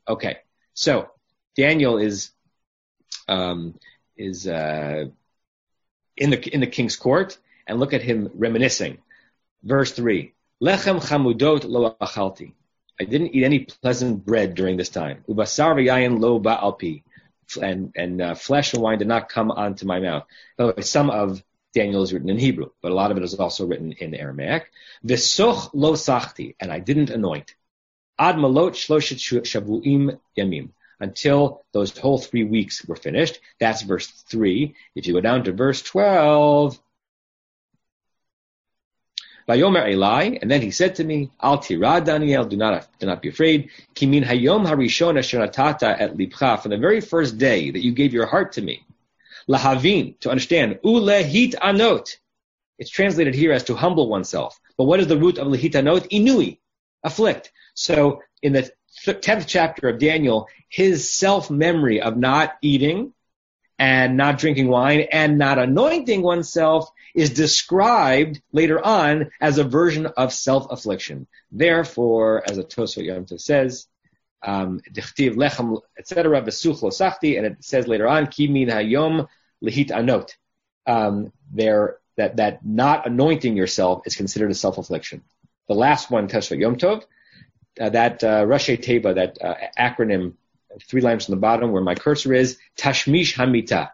Okay. 0.08 0.38
So 0.76 1.10
Daniel 1.56 1.98
is 1.98 2.30
um, 3.26 3.74
is 4.16 4.46
uh, 4.46 5.06
in 6.16 6.30
the 6.30 6.54
in 6.54 6.60
the 6.60 6.68
king's 6.68 6.96
court, 6.96 7.38
and 7.66 7.80
look 7.80 7.92
at 7.92 8.02
him 8.02 8.30
reminiscing. 8.34 8.98
Verse 9.64 9.90
three: 9.90 10.34
Lechem 10.62 11.00
chamudot 11.00 11.64
lo 11.64 11.96
achalti. 12.00 12.52
I 13.00 13.04
didn't 13.04 13.34
eat 13.34 13.44
any 13.44 13.60
pleasant 13.60 14.24
bread 14.24 14.54
during 14.54 14.76
this 14.76 14.88
time. 14.90 15.24
Ubasar 15.28 15.74
v'yayin 15.74 16.20
lo 16.20 16.38
ba'alpi. 16.38 17.02
And, 17.60 17.92
and 17.94 18.20
uh, 18.20 18.34
flesh 18.34 18.74
and 18.74 18.82
wine 18.82 18.98
did 18.98 19.06
not 19.06 19.28
come 19.28 19.50
onto 19.50 19.86
my 19.86 20.00
mouth. 20.00 20.24
By 20.56 20.64
way, 20.64 20.82
some 20.82 21.10
of 21.10 21.42
Daniel 21.74 22.02
is 22.02 22.12
written 22.12 22.28
in 22.28 22.38
Hebrew, 22.38 22.70
but 22.82 22.90
a 22.90 22.94
lot 22.94 23.10
of 23.10 23.18
it 23.18 23.22
is 23.22 23.34
also 23.34 23.66
written 23.66 23.92
in 23.92 24.14
Aramaic. 24.14 24.70
V'soch 25.04 25.70
lo 25.72 25.92
sachti, 25.92 26.54
and 26.58 26.72
I 26.72 26.80
didn't 26.80 27.10
anoint. 27.10 27.54
Ad 28.18 28.36
malot 28.36 28.72
shloshet 28.72 29.18
shavuim 29.44 30.18
yamim. 30.38 30.70
Until 30.98 31.62
those 31.72 31.96
whole 31.96 32.18
three 32.18 32.44
weeks 32.44 32.84
were 32.86 32.96
finished. 32.96 33.40
That's 33.60 33.82
verse 33.82 34.06
3. 34.06 34.74
If 34.94 35.06
you 35.06 35.12
go 35.12 35.20
down 35.20 35.44
to 35.44 35.52
verse 35.52 35.82
12, 35.82 36.80
Vayomer 39.48 39.88
Eli, 39.88 40.38
and 40.42 40.50
then 40.50 40.60
he 40.60 40.72
said 40.72 40.96
to 40.96 41.04
me, 41.04 41.30
Al 41.40 41.58
tira 41.58 42.00
Daniel, 42.00 42.44
do 42.44 42.56
not, 42.56 42.88
do 42.98 43.06
not 43.06 43.22
be 43.22 43.28
afraid. 43.28 43.70
Kimin 43.94 44.24
hayom 44.24 44.66
harishon 44.66 45.16
asheratata 45.18 46.00
at 46.00 46.16
libcha, 46.16 46.60
from 46.60 46.70
the 46.70 46.78
very 46.78 47.00
first 47.00 47.38
day 47.38 47.70
that 47.70 47.84
you 47.84 47.92
gave 47.92 48.12
your 48.12 48.26
heart 48.26 48.52
to 48.52 48.62
me. 48.62 48.84
Lahavin, 49.48 50.18
to 50.20 50.30
understand. 50.30 50.80
Ulehit 50.84 51.54
anot. 51.56 52.16
It's 52.78 52.90
translated 52.90 53.34
here 53.34 53.52
as 53.52 53.62
to 53.64 53.76
humble 53.76 54.08
oneself. 54.08 54.58
But 54.76 54.84
what 54.84 54.98
is 54.98 55.06
the 55.06 55.16
root 55.16 55.38
of 55.38 55.46
lehit 55.46 55.72
anot? 55.72 56.10
Inui, 56.10 56.58
afflict. 57.06 57.52
So 57.74 58.22
in 58.42 58.52
the 58.52 58.70
10th 59.06 59.44
chapter 59.46 59.88
of 59.88 59.98
Daniel, 59.98 60.48
his 60.68 61.12
self 61.12 61.50
memory 61.50 62.00
of 62.00 62.16
not 62.16 62.54
eating 62.60 63.12
and 63.78 64.16
not 64.16 64.38
drinking 64.38 64.68
wine 64.68 65.06
and 65.12 65.38
not 65.38 65.58
anointing 65.58 66.22
oneself 66.22 66.90
is 67.14 67.30
described 67.30 68.40
later 68.52 68.84
on 68.84 69.30
as 69.40 69.58
a 69.58 69.64
version 69.64 70.06
of 70.06 70.32
self 70.32 70.70
affliction. 70.70 71.26
Therefore, 71.52 72.42
as 72.48 72.58
a 72.58 72.64
Tosfot 72.64 73.04
Yom 73.04 73.26
Tov 73.26 73.40
says, 73.40 73.86
um, 74.42 74.80
lechem, 74.94 75.80
etc., 75.98 76.38
and 76.38 77.46
it 77.46 77.64
says 77.64 77.88
later 77.88 78.08
on, 78.08 78.26
ki 78.26 78.48
min 78.48 78.68
hayom 78.68 79.28
lehit 79.62 79.88
anot. 79.88 80.30
Um, 80.86 81.32
there, 81.52 81.98
that, 82.16 82.36
that 82.36 82.64
not 82.64 83.06
anointing 83.06 83.56
yourself 83.56 84.02
is 84.06 84.16
considered 84.16 84.50
a 84.50 84.54
self 84.54 84.78
affliction. 84.78 85.22
The 85.68 85.74
last 85.74 86.10
one, 86.10 86.28
Tosfot 86.28 86.58
Yom 86.58 86.76
Tov, 86.76 87.04
uh, 87.80 87.90
that 87.90 88.22
uh, 88.22 88.44
Rashi 88.44 88.78
Teva, 88.78 89.14
that 89.14 89.38
uh, 89.40 89.54
acronym, 89.78 90.34
three 90.88 91.00
lines 91.00 91.26
from 91.26 91.34
the 91.34 91.40
bottom 91.40 91.72
where 91.72 91.82
my 91.82 91.94
cursor 91.94 92.32
is, 92.32 92.58
Tashmish 92.76 93.34
Hamita. 93.34 93.90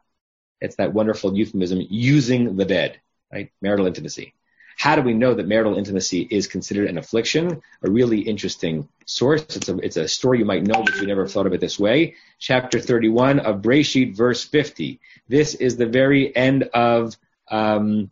It's 0.60 0.76
that 0.76 0.92
wonderful 0.92 1.36
euphemism, 1.36 1.84
using 1.88 2.56
the 2.56 2.66
bed, 2.66 3.00
right? 3.32 3.50
Marital 3.60 3.86
intimacy. 3.86 4.34
How 4.76 4.96
do 4.96 5.02
we 5.02 5.14
know 5.14 5.34
that 5.34 5.46
marital 5.46 5.76
intimacy 5.76 6.26
is 6.30 6.46
considered 6.46 6.88
an 6.88 6.98
affliction? 6.98 7.62
A 7.82 7.90
really 7.90 8.20
interesting 8.20 8.88
source. 9.06 9.42
It's 9.56 9.68
a, 9.68 9.76
it's 9.78 9.96
a 9.96 10.08
story 10.08 10.38
you 10.38 10.44
might 10.44 10.62
know, 10.62 10.82
but 10.82 10.96
you 10.96 11.06
never 11.06 11.26
thought 11.26 11.46
of 11.46 11.52
it 11.52 11.60
this 11.60 11.78
way. 11.78 12.14
Chapter 12.38 12.80
31 12.80 13.40
of 13.40 13.62
Breshit, 13.62 14.16
verse 14.16 14.44
50. 14.44 15.00
This 15.28 15.54
is 15.54 15.76
the 15.76 15.86
very 15.86 16.34
end 16.34 16.64
of 16.74 17.16
um, 17.48 18.10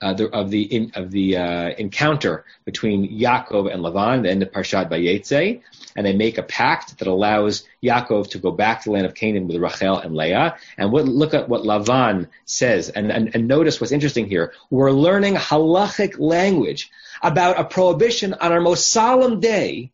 uh, 0.00 0.12
the, 0.14 0.30
of 0.30 0.50
the 0.50 0.62
in, 0.62 0.92
of 0.94 1.10
the 1.10 1.36
uh, 1.36 1.68
encounter 1.70 2.44
between 2.64 3.18
Yaakov 3.18 3.72
and 3.72 3.82
Lavan, 3.82 4.22
the 4.22 4.30
end 4.30 4.42
of 4.42 4.52
Parshat 4.52 4.88
Vayetze, 4.90 5.60
and 5.96 6.06
they 6.06 6.14
make 6.14 6.38
a 6.38 6.42
pact 6.42 6.98
that 6.98 7.08
allows 7.08 7.64
Yaakov 7.82 8.30
to 8.30 8.38
go 8.38 8.50
back 8.52 8.82
to 8.82 8.88
the 8.88 8.92
land 8.92 9.06
of 9.06 9.14
Canaan 9.14 9.48
with 9.48 9.56
Rachel 9.56 9.98
and 9.98 10.14
Leah. 10.14 10.56
And 10.76 10.92
what, 10.92 11.06
look 11.06 11.34
at 11.34 11.48
what 11.48 11.62
Lavan 11.62 12.28
says, 12.44 12.88
and, 12.90 13.10
and, 13.10 13.34
and 13.34 13.48
notice 13.48 13.80
what's 13.80 13.92
interesting 13.92 14.28
here. 14.28 14.52
We're 14.70 14.92
learning 14.92 15.34
halachic 15.34 16.18
language 16.18 16.90
about 17.22 17.58
a 17.58 17.64
prohibition 17.64 18.34
on 18.34 18.52
our 18.52 18.60
most 18.60 18.88
solemn 18.88 19.40
day 19.40 19.90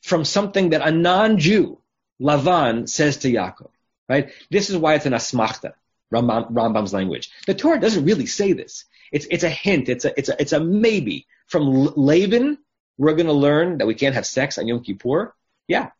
from 0.00 0.24
something 0.24 0.70
that 0.70 0.86
a 0.86 0.90
non-Jew, 0.90 1.78
Lavan, 2.20 2.88
says 2.88 3.18
to 3.18 3.30
Yaakov. 3.30 3.70
Right? 4.08 4.32
This 4.50 4.68
is 4.70 4.76
why 4.76 4.94
it's 4.94 5.06
an 5.06 5.12
asmachta. 5.12 5.74
Rambam, 6.12 6.52
Rambam's 6.52 6.92
language. 6.92 7.30
The 7.46 7.54
Torah 7.54 7.80
doesn't 7.80 8.04
really 8.04 8.26
say 8.26 8.52
this. 8.52 8.84
It's, 9.12 9.26
it's 9.30 9.44
a 9.44 9.50
hint. 9.50 9.88
It's 9.88 10.04
a, 10.04 10.18
it's 10.18 10.28
a, 10.28 10.40
it's 10.40 10.52
a 10.52 10.60
maybe. 10.60 11.26
From 11.46 11.64
Laban, 11.96 12.58
we're 12.98 13.14
going 13.14 13.26
to 13.26 13.32
learn 13.32 13.78
that 13.78 13.86
we 13.86 13.94
can't 13.94 14.14
have 14.14 14.26
sex 14.26 14.58
on 14.58 14.66
Yom 14.66 14.82
Kippur. 14.82 15.34
Yeah. 15.68 15.90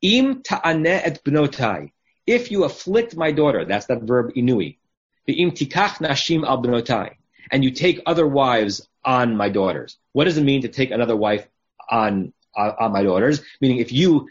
Im 0.00 0.42
ta'aneh 0.42 1.00
et 1.04 1.22
bnotai. 1.24 1.92
If 2.26 2.50
you 2.50 2.64
afflict 2.64 3.16
my 3.16 3.32
daughter, 3.32 3.64
that's 3.64 3.86
that 3.86 4.02
verb 4.02 4.32
inui. 4.34 4.78
Im 5.26 5.50
tikach 5.50 5.98
nashim 5.98 6.46
al 6.46 6.62
bnotai. 6.62 7.16
And 7.50 7.64
you 7.64 7.72
take 7.72 8.00
other 8.06 8.26
wives 8.26 8.88
on 9.04 9.36
my 9.36 9.48
daughters. 9.48 9.96
What 10.12 10.24
does 10.24 10.38
it 10.38 10.44
mean 10.44 10.62
to 10.62 10.68
take 10.68 10.90
another 10.90 11.16
wife 11.16 11.46
on, 11.88 12.32
on 12.56 12.92
my 12.92 13.02
daughters? 13.02 13.42
Meaning 13.60 13.78
if 13.78 13.92
you 13.92 14.28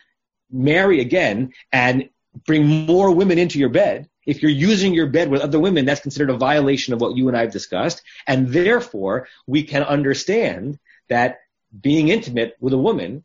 marry 0.51 1.01
again 1.01 1.53
and 1.71 2.09
bring 2.45 2.65
more 2.65 3.11
women 3.11 3.37
into 3.37 3.59
your 3.59 3.69
bed, 3.69 4.09
if 4.29 4.43
you're 4.43 4.51
using 4.51 4.93
your 4.93 5.07
bed 5.07 5.29
with 5.29 5.41
other 5.41 5.59
women, 5.59 5.85
that's 5.85 6.01
considered 6.01 6.29
a 6.29 6.37
violation 6.37 6.93
of 6.93 7.01
what 7.01 7.17
you 7.17 7.27
and 7.27 7.35
I 7.35 7.41
have 7.41 7.51
discussed. 7.51 8.03
And 8.27 8.49
therefore, 8.49 9.27
we 9.47 9.63
can 9.63 9.81
understand 9.81 10.77
that 11.07 11.39
being 11.81 12.09
intimate 12.09 12.55
with 12.59 12.73
a 12.73 12.77
woman 12.77 13.23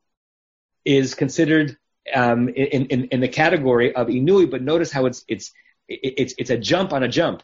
is 0.85 1.15
considered 1.15 1.77
um, 2.15 2.49
in, 2.49 2.87
in, 2.87 3.05
in 3.05 3.21
the 3.21 3.29
category 3.29 3.95
of 3.95 4.09
inui, 4.09 4.51
but 4.51 4.63
notice 4.63 4.91
how 4.91 5.05
it's, 5.05 5.25
it's, 5.29 5.53
it's, 5.89 6.35
it's 6.39 6.51
a 6.51 6.57
jump 6.57 6.95
on 6.95 7.03
a 7.03 7.09
jump. 7.09 7.43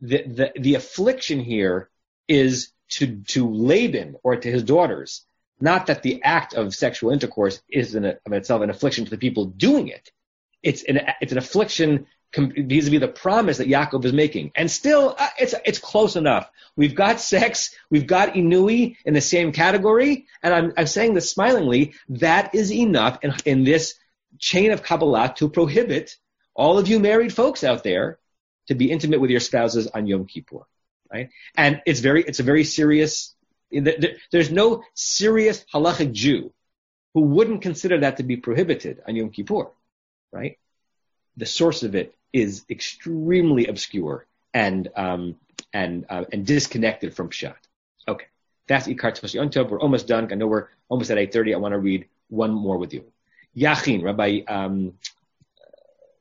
The, 0.00 0.22
the, 0.22 0.52
the 0.58 0.74
affliction 0.76 1.40
here 1.40 1.90
is 2.28 2.72
to, 2.92 3.22
to 3.28 3.46
Laban 3.50 4.16
or 4.22 4.36
to 4.36 4.50
his 4.50 4.62
daughters, 4.62 5.26
not 5.60 5.86
that 5.86 6.02
the 6.02 6.22
act 6.22 6.54
of 6.54 6.74
sexual 6.74 7.10
intercourse 7.10 7.60
is 7.68 7.94
in, 7.94 8.06
a, 8.06 8.16
of 8.24 8.32
itself 8.32 8.62
an 8.62 8.70
affliction 8.70 9.04
to 9.04 9.10
the 9.10 9.18
people 9.18 9.44
doing 9.44 9.88
it. 9.88 10.10
It's 10.62 10.82
an, 10.84 11.00
it's 11.20 11.32
an 11.32 11.38
affliction 11.38 12.06
vis-a-vis 12.34 13.00
the 13.00 13.08
promise 13.08 13.58
that 13.58 13.68
Yaakov 13.68 14.04
is 14.04 14.12
making. 14.12 14.52
And 14.54 14.70
still, 14.70 15.14
uh, 15.18 15.28
it's, 15.38 15.54
it's 15.64 15.78
close 15.78 16.16
enough. 16.16 16.50
We've 16.76 16.94
got 16.94 17.20
sex, 17.20 17.74
we've 17.90 18.06
got 18.06 18.34
Inui 18.34 18.96
in 19.04 19.14
the 19.14 19.20
same 19.20 19.52
category, 19.52 20.26
and 20.42 20.54
I'm, 20.54 20.72
I'm 20.76 20.86
saying 20.86 21.14
this 21.14 21.30
smilingly, 21.30 21.94
that 22.08 22.54
is 22.54 22.72
enough 22.72 23.18
in, 23.22 23.34
in 23.44 23.64
this 23.64 23.94
chain 24.38 24.72
of 24.72 24.82
Kabbalah 24.82 25.34
to 25.36 25.50
prohibit 25.50 26.16
all 26.54 26.78
of 26.78 26.88
you 26.88 26.98
married 26.98 27.32
folks 27.34 27.64
out 27.64 27.84
there 27.84 28.18
to 28.68 28.74
be 28.74 28.90
intimate 28.90 29.20
with 29.20 29.30
your 29.30 29.40
spouses 29.40 29.86
on 29.88 30.06
Yom 30.06 30.26
Kippur, 30.26 30.66
right? 31.12 31.30
And 31.56 31.82
it's 31.84 32.00
very, 32.00 32.22
it's 32.22 32.40
a 32.40 32.42
very 32.42 32.64
serious. 32.64 33.34
There's 33.70 34.50
no 34.50 34.84
serious 34.94 35.64
halachic 35.72 36.12
Jew 36.12 36.52
who 37.14 37.22
wouldn't 37.22 37.62
consider 37.62 38.00
that 38.00 38.18
to 38.18 38.22
be 38.22 38.36
prohibited 38.36 39.02
on 39.06 39.16
Yom 39.16 39.30
Kippur, 39.30 39.66
right? 40.30 40.58
The 41.36 41.46
source 41.46 41.82
of 41.82 41.94
it 41.94 42.14
is 42.32 42.64
extremely 42.70 43.66
obscure 43.66 44.26
and 44.54 44.88
um, 44.96 45.36
and 45.72 46.06
uh, 46.08 46.24
and 46.32 46.46
disconnected 46.46 47.14
from 47.14 47.28
Pshat. 47.28 47.54
Okay, 48.08 48.26
that's 48.66 48.86
Ikar 48.86 49.12
Tosfot 49.12 49.34
Yom 49.34 49.50
Tov. 49.50 49.70
We're 49.70 49.80
almost 49.80 50.06
done. 50.06 50.28
I 50.30 50.34
know 50.34 50.46
we're 50.46 50.68
almost 50.88 51.10
at 51.10 51.18
8:30. 51.18 51.54
I 51.54 51.58
want 51.58 51.72
to 51.72 51.78
read 51.78 52.06
one 52.28 52.52
more 52.52 52.78
with 52.78 52.92
you. 52.94 53.04
Yachin, 53.56 54.02
Rabbi 54.02 54.40
um, 54.48 54.94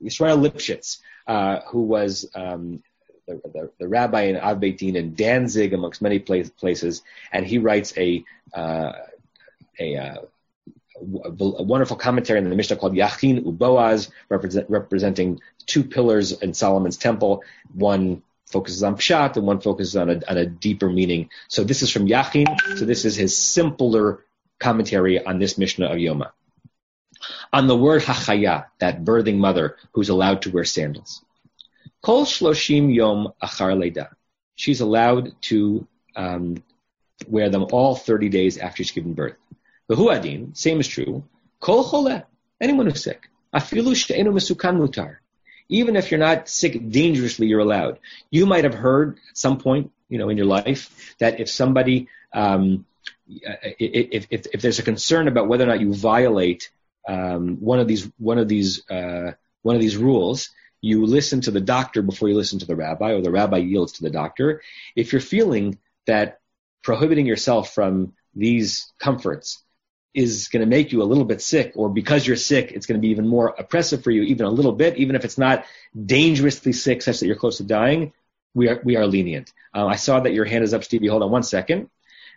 Yisrael 0.03 0.41
Lipschitz, 0.45 0.99
uh, 1.27 1.61
who 1.69 1.83
was 1.83 2.29
um, 2.35 2.83
the, 3.27 3.41
the, 3.53 3.71
the, 3.79 3.87
rabbi 3.87 4.23
in 4.23 4.37
Av 4.37 4.59
Beit 4.59 4.79
Din 4.79 4.95
in 4.95 5.13
Danzig, 5.13 5.73
amongst 5.73 6.01
many 6.01 6.19
places, 6.19 7.03
and 7.31 7.45
he 7.45 7.57
writes 7.57 7.97
a 7.97 8.23
uh, 8.53 8.91
a, 9.79 9.95
uh, 9.95 10.15
a, 11.01 11.63
wonderful 11.63 11.97
commentary 11.97 12.39
in 12.39 12.49
the 12.49 12.55
Mishnah 12.55 12.77
called 12.77 12.93
Yachin 12.93 13.43
Uboaz, 13.43 14.09
represent, 14.29 14.69
representing 14.69 15.41
two 15.65 15.83
pillars 15.83 16.31
in 16.31 16.53
Solomon's 16.53 16.97
temple. 16.97 17.43
One 17.73 18.23
focuses 18.47 18.83
on 18.83 18.95
pshat 18.95 19.37
and 19.37 19.47
one 19.47 19.61
focuses 19.61 19.95
on 19.95 20.09
a, 20.09 20.21
on 20.29 20.37
a 20.37 20.45
deeper 20.45 20.89
meaning. 20.89 21.29
So 21.47 21.63
this 21.63 21.81
is 21.81 21.89
from 21.89 22.07
Yachin. 22.07 22.47
So 22.77 22.85
this 22.85 23.05
is 23.05 23.15
his 23.15 23.37
simpler 23.37 24.25
commentary 24.59 25.23
on 25.23 25.39
this 25.39 25.57
Mishnah 25.57 25.87
of 25.87 25.97
Yoma 25.97 26.31
on 27.53 27.67
the 27.67 27.77
word 27.77 28.01
hachaya, 28.01 28.65
that 28.79 29.03
birthing 29.03 29.37
mother 29.37 29.77
who's 29.93 30.09
allowed 30.09 30.43
to 30.43 30.51
wear 30.51 30.63
sandals. 30.63 31.23
Kol 32.01 32.25
shloshim 32.25 32.93
yom 32.93 33.33
achar 33.41 33.77
leda. 33.77 34.09
She's 34.55 34.81
allowed 34.81 35.33
to 35.43 35.87
um, 36.15 36.63
wear 37.27 37.49
them 37.49 37.67
all 37.71 37.95
30 37.95 38.29
days 38.29 38.57
after 38.57 38.83
she's 38.83 38.91
given 38.91 39.13
birth. 39.13 39.35
The 39.91 39.97
huadin, 39.97 40.55
same 40.55 40.79
is 40.79 40.87
true. 40.87 41.25
Kol 41.59 41.83
chole, 41.83 42.23
anyone 42.61 42.85
who's 42.85 43.03
sick. 43.03 43.27
Afilu 43.53 43.93
she'enu 43.93 44.31
mesukan 44.31 44.77
mutar. 44.79 45.17
Even 45.67 45.97
if 45.97 46.09
you're 46.09 46.17
not 46.17 46.47
sick 46.47 46.89
dangerously, 46.89 47.47
you're 47.47 47.59
allowed. 47.59 47.99
You 48.29 48.45
might 48.45 48.63
have 48.63 48.73
heard 48.73 49.17
at 49.29 49.37
some 49.37 49.57
point, 49.57 49.91
you 50.07 50.17
know, 50.17 50.29
in 50.29 50.37
your 50.37 50.45
life 50.45 51.13
that 51.19 51.41
if 51.41 51.49
somebody, 51.49 52.07
um, 52.31 52.85
if, 53.27 54.27
if, 54.31 54.47
if 54.53 54.61
there's 54.61 54.79
a 54.79 54.83
concern 54.83 55.27
about 55.27 55.49
whether 55.49 55.65
or 55.65 55.67
not 55.67 55.81
you 55.81 55.93
violate 55.93 56.69
um, 57.05 57.57
one 57.57 57.81
of 57.81 57.87
these 57.89 58.09
one 58.17 58.37
of 58.37 58.47
these 58.47 58.89
uh, 58.89 59.33
one 59.61 59.75
of 59.75 59.81
these 59.81 59.97
rules. 59.97 60.51
You 60.79 61.05
listen 61.05 61.41
to 61.41 61.51
the 61.51 61.59
doctor 61.59 62.01
before 62.01 62.29
you 62.29 62.35
listen 62.35 62.59
to 62.59 62.65
the 62.65 62.77
rabbi, 62.77 63.11
or 63.11 63.21
the 63.21 63.29
rabbi 63.29 63.57
yields 63.57 63.91
to 63.93 64.03
the 64.03 64.09
doctor. 64.09 64.61
If 64.95 65.11
you're 65.11 65.19
feeling 65.19 65.79
that 66.07 66.39
prohibiting 66.81 67.25
yourself 67.25 67.73
from 67.73 68.13
these 68.33 68.93
comforts 68.97 69.61
is 70.13 70.49
going 70.49 70.61
to 70.61 70.67
make 70.67 70.91
you 70.91 71.01
a 71.01 71.05
little 71.05 71.23
bit 71.23 71.41
sick, 71.41 71.73
or 71.75 71.89
because 71.89 72.27
you're 72.27 72.35
sick, 72.35 72.71
it's 72.71 72.85
going 72.85 72.99
to 72.99 73.01
be 73.01 73.09
even 73.09 73.27
more 73.27 73.55
oppressive 73.57 74.03
for 74.03 74.11
you, 74.11 74.23
even 74.23 74.45
a 74.45 74.49
little 74.49 74.73
bit, 74.73 74.97
even 74.97 75.15
if 75.15 75.23
it's 75.23 75.37
not 75.37 75.65
dangerously 76.05 76.73
sick, 76.73 77.01
such 77.01 77.19
that 77.19 77.27
you're 77.27 77.35
close 77.35 77.57
to 77.57 77.63
dying. 77.63 78.13
We 78.53 78.67
are 78.67 78.81
we 78.83 78.97
are 78.97 79.07
lenient. 79.07 79.53
Uh, 79.73 79.85
I 79.85 79.95
saw 79.95 80.19
that 80.19 80.33
your 80.33 80.45
hand 80.45 80.63
is 80.63 80.73
up, 80.73 80.83
Stevie. 80.83 81.07
Hold 81.07 81.23
on 81.23 81.31
one 81.31 81.43
second. 81.43 81.89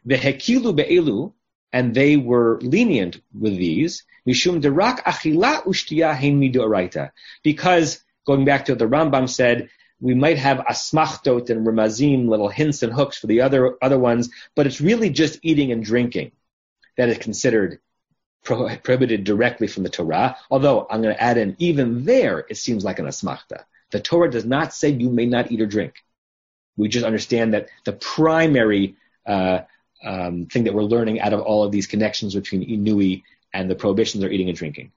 The 0.04 0.16
Vehekilu 0.16 0.76
be'elu, 0.76 1.32
and 1.72 1.94
they 1.94 2.16
were 2.16 2.60
lenient 2.60 3.20
with 3.32 3.56
these 3.56 4.04
Mishum 4.26 4.62
derak 4.62 5.02
achila 5.04 5.64
ushtiya 5.64 6.14
hein 6.14 6.40
midoraita. 6.40 7.10
Because 7.42 8.00
going 8.24 8.44
back 8.44 8.66
to 8.66 8.72
what 8.72 8.78
the 8.78 8.86
Rambam 8.86 9.28
said, 9.28 9.68
we 10.00 10.14
might 10.14 10.38
have 10.38 10.58
asmachtot 10.58 11.50
and 11.50 11.66
ramazim, 11.66 12.28
little 12.28 12.48
hints 12.48 12.82
and 12.82 12.92
hooks 12.92 13.18
for 13.18 13.26
the 13.26 13.40
other 13.42 13.76
other 13.82 13.98
ones, 13.98 14.30
but 14.54 14.66
it's 14.66 14.80
really 14.80 15.10
just 15.10 15.38
eating 15.42 15.72
and 15.72 15.84
drinking 15.84 16.32
that 16.96 17.08
is 17.08 17.18
considered 17.18 17.80
prohibited 18.44 19.24
directly 19.24 19.66
from 19.66 19.82
the 19.82 19.88
Torah. 19.88 20.36
Although 20.50 20.86
I'm 20.88 21.00
going 21.02 21.14
to 21.14 21.22
add 21.22 21.38
in, 21.38 21.56
even 21.58 22.04
there, 22.04 22.44
it 22.48 22.56
seems 22.56 22.84
like 22.84 22.98
an 22.98 23.06
asmachta. 23.06 23.64
The 23.90 24.00
Torah 24.00 24.30
does 24.30 24.44
not 24.44 24.74
say 24.74 24.90
you 24.90 25.10
may 25.10 25.26
not 25.26 25.50
eat 25.50 25.60
or 25.60 25.66
drink. 25.66 25.94
We 26.76 26.88
just 26.88 27.06
understand 27.06 27.54
that 27.54 27.68
the 27.84 27.92
primary 27.92 28.96
uh, 29.26 29.60
um, 30.04 30.46
thing 30.46 30.64
that 30.64 30.74
we're 30.74 30.82
learning 30.82 31.20
out 31.20 31.32
of 31.32 31.40
all 31.40 31.64
of 31.64 31.72
these 31.72 31.86
connections 31.86 32.34
between 32.34 32.68
Inui 32.68 33.22
and 33.52 33.70
the 33.70 33.74
prohibitions 33.74 34.22
are 34.24 34.30
eating 34.30 34.48
and 34.48 34.58
drinking. 34.58 34.92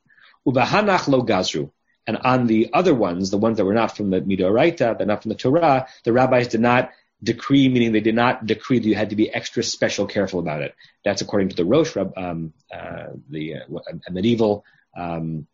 Ubahanach 0.45 1.07
lo 1.07 1.23
gazru. 1.23 1.71
And 2.05 2.17
on 2.17 2.47
the 2.47 2.69
other 2.73 2.95
ones, 2.95 3.29
the 3.29 3.37
ones 3.37 3.57
that 3.57 3.65
were 3.65 3.73
not 3.73 3.95
from 3.95 4.09
the 4.09 4.21
Midoraita, 4.21 4.97
they're 4.97 5.07
not 5.07 5.21
from 5.21 5.29
the 5.29 5.35
Torah, 5.35 5.87
the 6.03 6.13
rabbis 6.13 6.47
did 6.47 6.61
not 6.61 6.91
decree, 7.21 7.67
meaning 7.67 7.91
they 7.91 7.99
did 7.99 8.15
not 8.15 8.45
decree 8.45 8.79
that 8.79 8.87
you 8.87 8.95
had 8.95 9.09
to 9.09 9.15
be 9.15 9.33
extra 9.33 9.63
special 9.63 10.05
careful 10.05 10.39
about 10.39 10.61
it. 10.61 10.75
That's 11.03 11.21
according 11.21 11.49
to 11.49 11.55
the 11.55 11.65
Rosh, 11.65 11.95
um, 11.97 12.53
uh, 12.71 13.07
the 13.29 13.55
uh, 13.55 14.09
medieval 14.11 14.63
um, 14.95 15.47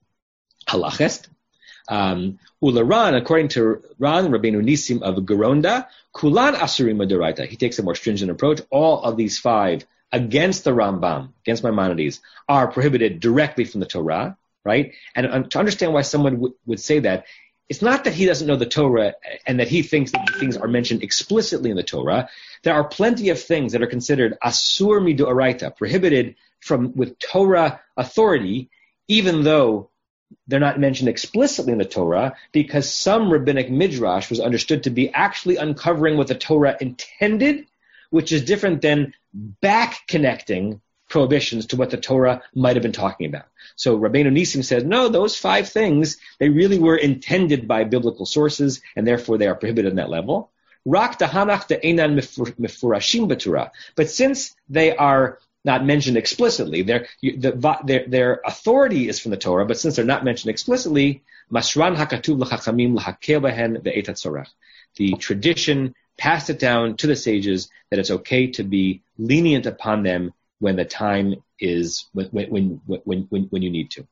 halachist. 0.68 1.28
Um, 1.90 2.40
Ularan, 2.64 3.18
according 3.18 3.50
to 3.50 3.84
Ran, 4.00 4.28
Rabbeinu 4.28 4.64
Nisim 4.64 5.02
of 5.02 5.16
Geronda, 5.26 5.88
Kulan 6.14 6.56
Asurim 6.56 6.96
Madoraita. 6.96 7.46
He 7.48 7.58
takes 7.58 7.80
a 7.80 7.84
more 7.84 7.96
stringent 7.96 8.32
approach. 8.32 8.62
All 8.70 9.04
of 9.04 9.18
these 9.18 9.38
five 9.40 9.86
against 10.12 10.64
the 10.64 10.72
Rambam, 10.72 11.30
against 11.44 11.64
Maimonides, 11.64 12.22
are 12.48 12.72
prohibited 12.72 13.20
directly 13.20 13.66
from 13.66 13.80
the 13.80 13.86
Torah, 13.86 14.38
right? 14.64 14.94
And 15.16 15.50
to 15.52 15.60
understand 15.60 15.94
why 15.94 16.04
someone 16.04 16.36
w- 16.36 16.56
would 16.66 16.80
say 16.80 17.00
that, 17.00 17.26
it's 17.70 17.82
not 17.82 18.04
that 18.04 18.14
he 18.14 18.26
doesn't 18.26 18.48
know 18.48 18.56
the 18.56 18.66
Torah 18.66 19.16
and 19.48 19.60
that 19.60 19.68
he 19.68 19.82
thinks 19.82 20.12
that 20.12 20.36
things 20.40 20.58
are 20.58 20.68
mentioned 20.68 21.04
explicitly 21.04 21.70
in 21.70 21.78
the 21.78 21.84
Torah. 21.84 22.30
There 22.64 22.74
are 22.74 22.84
plenty 22.84 23.30
of 23.30 23.42
things 23.42 23.72
that 23.72 23.82
are 23.82 23.88
considered 23.88 24.38
asur 24.44 25.02
midoraita, 25.02 25.76
prohibited 25.76 26.36
from 26.60 26.96
with 26.96 27.18
Torah 27.20 27.82
authority, 27.98 28.70
even 29.08 29.44
though 29.44 29.90
they're 30.48 30.60
not 30.60 30.80
mentioned 30.80 31.10
explicitly 31.10 31.72
in 31.72 31.78
the 31.78 31.86
Torah, 31.86 32.36
because 32.52 32.92
some 32.92 33.32
rabbinic 33.32 33.70
midrash 33.70 34.30
was 34.30 34.40
understood 34.40 34.84
to 34.84 34.90
be 34.90 35.10
actually 35.10 35.58
uncovering 35.58 36.18
what 36.18 36.28
the 36.28 36.36
Torah 36.36 36.78
intended 36.80 37.66
which 38.14 38.32
is 38.32 38.46
different 38.46 38.84
than 38.84 39.12
back 39.34 40.06
connecting 40.08 40.80
prohibitions 41.14 41.68
to 41.68 41.78
what 41.78 41.92
the 41.92 41.98
Torah 41.98 42.42
might 42.56 42.76
have 42.76 42.82
been 42.82 42.92
talking 42.92 43.28
about. 43.28 43.46
So 43.76 44.00
Rabbeinu 44.00 44.32
Nisim 44.32 44.66
says, 44.66 44.84
no, 44.84 45.10
those 45.10 45.38
five 45.38 45.70
things, 45.70 46.18
they 46.40 46.50
really 46.50 46.80
were 46.80 46.98
intended 46.98 47.68
by 47.68 47.84
biblical 47.84 48.26
sources, 48.26 48.82
and 48.96 49.06
therefore 49.06 49.38
they 49.38 49.46
are 49.46 49.54
prohibited 49.54 49.92
on 49.92 49.98
that 49.98 50.10
level. 50.10 50.50
But 50.86 51.22
since 54.10 54.56
they 54.78 54.96
are 54.96 55.38
not 55.64 55.86
mentioned 55.86 56.18
explicitly, 56.18 56.82
their, 56.82 57.06
the, 57.22 57.78
their, 57.86 58.06
their 58.08 58.42
authority 58.44 59.08
is 59.08 59.20
from 59.20 59.30
the 59.32 59.38
Torah, 59.38 59.68
but 59.68 59.80
since 59.80 59.96
they're 59.96 60.14
not 60.14 60.26
mentioned 60.26 60.50
explicitly, 60.50 61.22
The 64.96 65.14
tradition 65.28 65.96
passed 66.18 66.50
it 66.50 66.60
down 66.60 66.98
to 66.98 67.08
the 67.08 67.16
sages 67.16 67.70
that 67.90 68.00
it's 68.00 68.12
okay 68.12 68.48
to 68.48 68.64
be 68.64 69.02
lenient 69.18 69.66
upon 69.66 70.04
them 70.04 70.34
when 70.64 70.78
the 70.78 70.86
time 70.86 71.36
is 71.60 72.06
when 72.14 72.28
when 72.28 72.82
when 72.86 73.22
when, 73.30 73.44
when 73.52 73.62
you 73.62 73.70
need 73.70 73.92
to. 73.92 74.08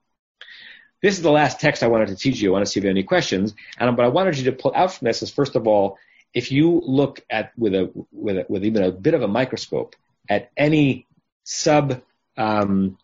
This 1.02 1.16
is 1.16 1.24
the 1.24 1.32
last 1.32 1.62
text 1.62 1.82
I 1.82 1.88
wanted 1.88 2.10
to 2.10 2.18
teach 2.18 2.42
you. 2.42 2.50
I 2.50 2.52
want 2.52 2.66
to 2.66 2.72
see 2.72 2.80
if 2.80 2.84
you 2.84 2.90
have 2.90 2.98
any 2.98 3.04
questions. 3.04 3.56
And 3.80 3.98
what 3.98 4.06
I 4.06 4.10
wanted 4.10 4.38
you 4.38 4.44
to 4.46 4.52
pull 4.52 4.74
out 4.76 4.94
from 4.94 5.06
this 5.06 5.24
is 5.24 5.32
first 5.32 5.56
of 5.56 5.66
all, 5.66 5.98
if 6.34 6.52
you 6.52 6.82
look 6.86 7.22
at 7.30 7.54
with 7.58 7.74
a 7.74 7.90
with 8.12 8.38
a, 8.40 8.46
with 8.50 8.66
even 8.66 8.84
a 8.84 8.92
bit 8.92 9.14
of 9.14 9.22
a 9.22 9.30
microscope 9.30 9.96
at 10.30 10.52
any 10.58 11.08
sub 11.46 12.02
um, 12.36 12.98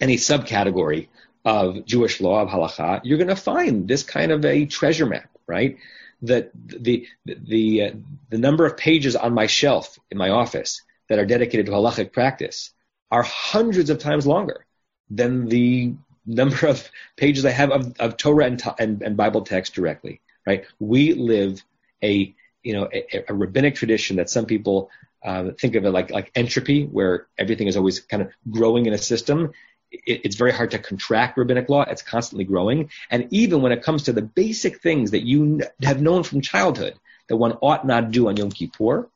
any 0.00 0.16
subcategory 0.16 1.08
of 1.44 1.84
Jewish 1.84 2.20
law 2.22 2.40
of 2.40 2.48
halacha, 2.48 3.02
you're 3.04 3.18
going 3.18 3.28
to 3.28 3.36
find 3.36 3.86
this 3.86 4.02
kind 4.02 4.32
of 4.32 4.42
a 4.46 4.64
treasure 4.64 5.06
map, 5.06 5.30
right? 5.46 5.76
that 6.22 6.50
the 6.54 7.06
the 7.24 7.82
uh, 7.82 7.90
the 8.30 8.38
number 8.38 8.66
of 8.66 8.76
pages 8.76 9.14
on 9.14 9.32
my 9.34 9.46
shelf 9.46 9.98
in 10.10 10.18
my 10.18 10.30
office 10.30 10.82
that 11.08 11.18
are 11.18 11.26
dedicated 11.26 11.66
to 11.66 11.72
halachic 11.72 12.12
practice 12.12 12.70
are 13.10 13.22
hundreds 13.22 13.90
of 13.90 13.98
times 13.98 14.26
longer 14.26 14.66
than 15.10 15.48
the 15.48 15.94
number 16.26 16.66
of 16.66 16.88
pages 17.16 17.44
I 17.44 17.50
have 17.50 17.70
of, 17.70 17.94
of 17.98 18.16
Torah 18.16 18.46
and, 18.46 18.62
and, 18.78 19.02
and 19.02 19.16
Bible 19.16 19.42
text 19.42 19.74
directly. 19.74 20.20
Right? 20.46 20.64
We 20.78 21.14
live 21.14 21.62
a 22.02 22.34
you 22.62 22.72
know 22.72 22.88
a, 22.92 23.24
a 23.28 23.34
rabbinic 23.34 23.74
tradition 23.74 24.16
that 24.16 24.30
some 24.30 24.46
people 24.46 24.90
uh, 25.24 25.50
think 25.58 25.74
of 25.74 25.84
it 25.84 25.90
like 25.90 26.10
like 26.10 26.30
entropy, 26.34 26.84
where 26.84 27.26
everything 27.36 27.66
is 27.66 27.76
always 27.76 28.00
kind 28.00 28.22
of 28.22 28.30
growing 28.50 28.86
in 28.86 28.92
a 28.92 28.98
system 28.98 29.52
it, 29.90 30.20
it's 30.24 30.36
very 30.36 30.52
hard 30.52 30.70
to 30.72 30.78
contract 30.78 31.36
rabbinic 31.36 31.68
law. 31.68 31.82
It's 31.82 32.02
constantly 32.02 32.44
growing. 32.44 32.90
And 33.10 33.28
even 33.30 33.62
when 33.62 33.72
it 33.72 33.82
comes 33.82 34.04
to 34.04 34.12
the 34.12 34.22
basic 34.22 34.82
things 34.82 35.10
that 35.12 35.24
you 35.24 35.60
have 35.82 36.00
known 36.00 36.22
from 36.22 36.40
childhood 36.40 36.94
that 37.28 37.36
one 37.36 37.52
ought 37.60 37.86
not 37.86 38.10
do 38.10 38.28
on 38.28 38.36
Yom 38.36 38.50
Kippur, 38.50 39.08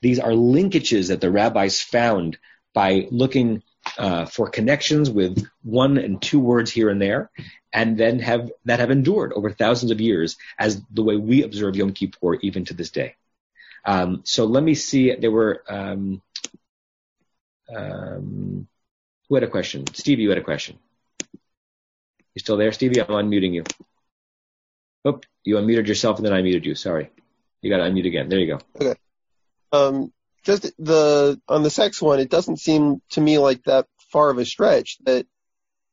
these 0.00 0.18
are 0.18 0.30
linkages 0.30 1.08
that 1.08 1.20
the 1.20 1.30
rabbis 1.30 1.80
found 1.80 2.38
by 2.72 3.08
looking 3.10 3.62
uh, 3.98 4.26
for 4.26 4.48
connections 4.48 5.10
with 5.10 5.46
one 5.62 5.98
and 5.98 6.20
two 6.20 6.38
words 6.38 6.70
here 6.70 6.90
and 6.90 7.00
there, 7.00 7.30
and 7.72 7.96
then 7.98 8.18
have 8.18 8.50
that 8.64 8.80
have 8.80 8.90
endured 8.90 9.32
over 9.32 9.50
thousands 9.50 9.90
of 9.90 10.00
years 10.00 10.36
as 10.58 10.82
the 10.90 11.02
way 11.02 11.16
we 11.16 11.42
observe 11.42 11.76
Yom 11.76 11.92
Kippur 11.92 12.34
even 12.36 12.64
to 12.66 12.74
this 12.74 12.90
day. 12.90 13.16
Um, 13.84 14.22
so 14.24 14.44
let 14.44 14.62
me 14.62 14.74
see. 14.74 15.14
There 15.14 15.30
were 15.30 15.62
um, 15.68 16.22
um, 17.74 18.68
who 19.28 19.34
had 19.34 19.44
a 19.44 19.48
question? 19.48 19.86
Stevie, 19.94 20.22
you 20.22 20.28
had 20.28 20.38
a 20.38 20.42
question. 20.42 20.78
You 22.34 22.38
still 22.38 22.56
there, 22.56 22.72
Stevie? 22.72 23.00
I'm 23.00 23.08
unmuting 23.08 23.54
you. 23.54 23.64
Oh, 25.04 25.20
you 25.44 25.56
unmuted 25.56 25.86
yourself 25.86 26.18
and 26.18 26.26
then 26.26 26.32
I 26.32 26.42
muted 26.42 26.66
you. 26.66 26.74
Sorry. 26.74 27.10
You 27.62 27.70
got 27.70 27.78
to 27.78 27.84
unmute 27.84 28.06
again. 28.06 28.28
There 28.28 28.38
you 28.38 28.46
go. 28.46 28.60
Okay. 28.80 28.98
Um, 29.72 30.12
just 30.42 30.62
the 30.78 31.40
on 31.48 31.62
the 31.62 31.70
sex 31.70 32.00
one, 32.00 32.18
it 32.18 32.30
doesn't 32.30 32.58
seem 32.58 33.02
to 33.10 33.20
me 33.20 33.38
like 33.38 33.62
that 33.64 33.86
far 34.10 34.30
of 34.30 34.38
a 34.38 34.44
stretch. 34.44 34.98
That 35.04 35.26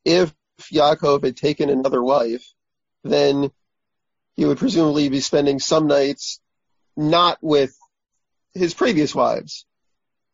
if 0.05 0.33
Yaakov 0.71 1.23
had 1.23 1.37
taken 1.37 1.69
another 1.69 2.01
wife, 2.01 2.45
then 3.03 3.51
he 4.35 4.45
would 4.45 4.57
presumably 4.57 5.09
be 5.09 5.19
spending 5.19 5.59
some 5.59 5.87
nights 5.87 6.39
not 6.95 7.37
with 7.41 7.75
his 8.53 8.73
previous 8.73 9.13
wives. 9.13 9.65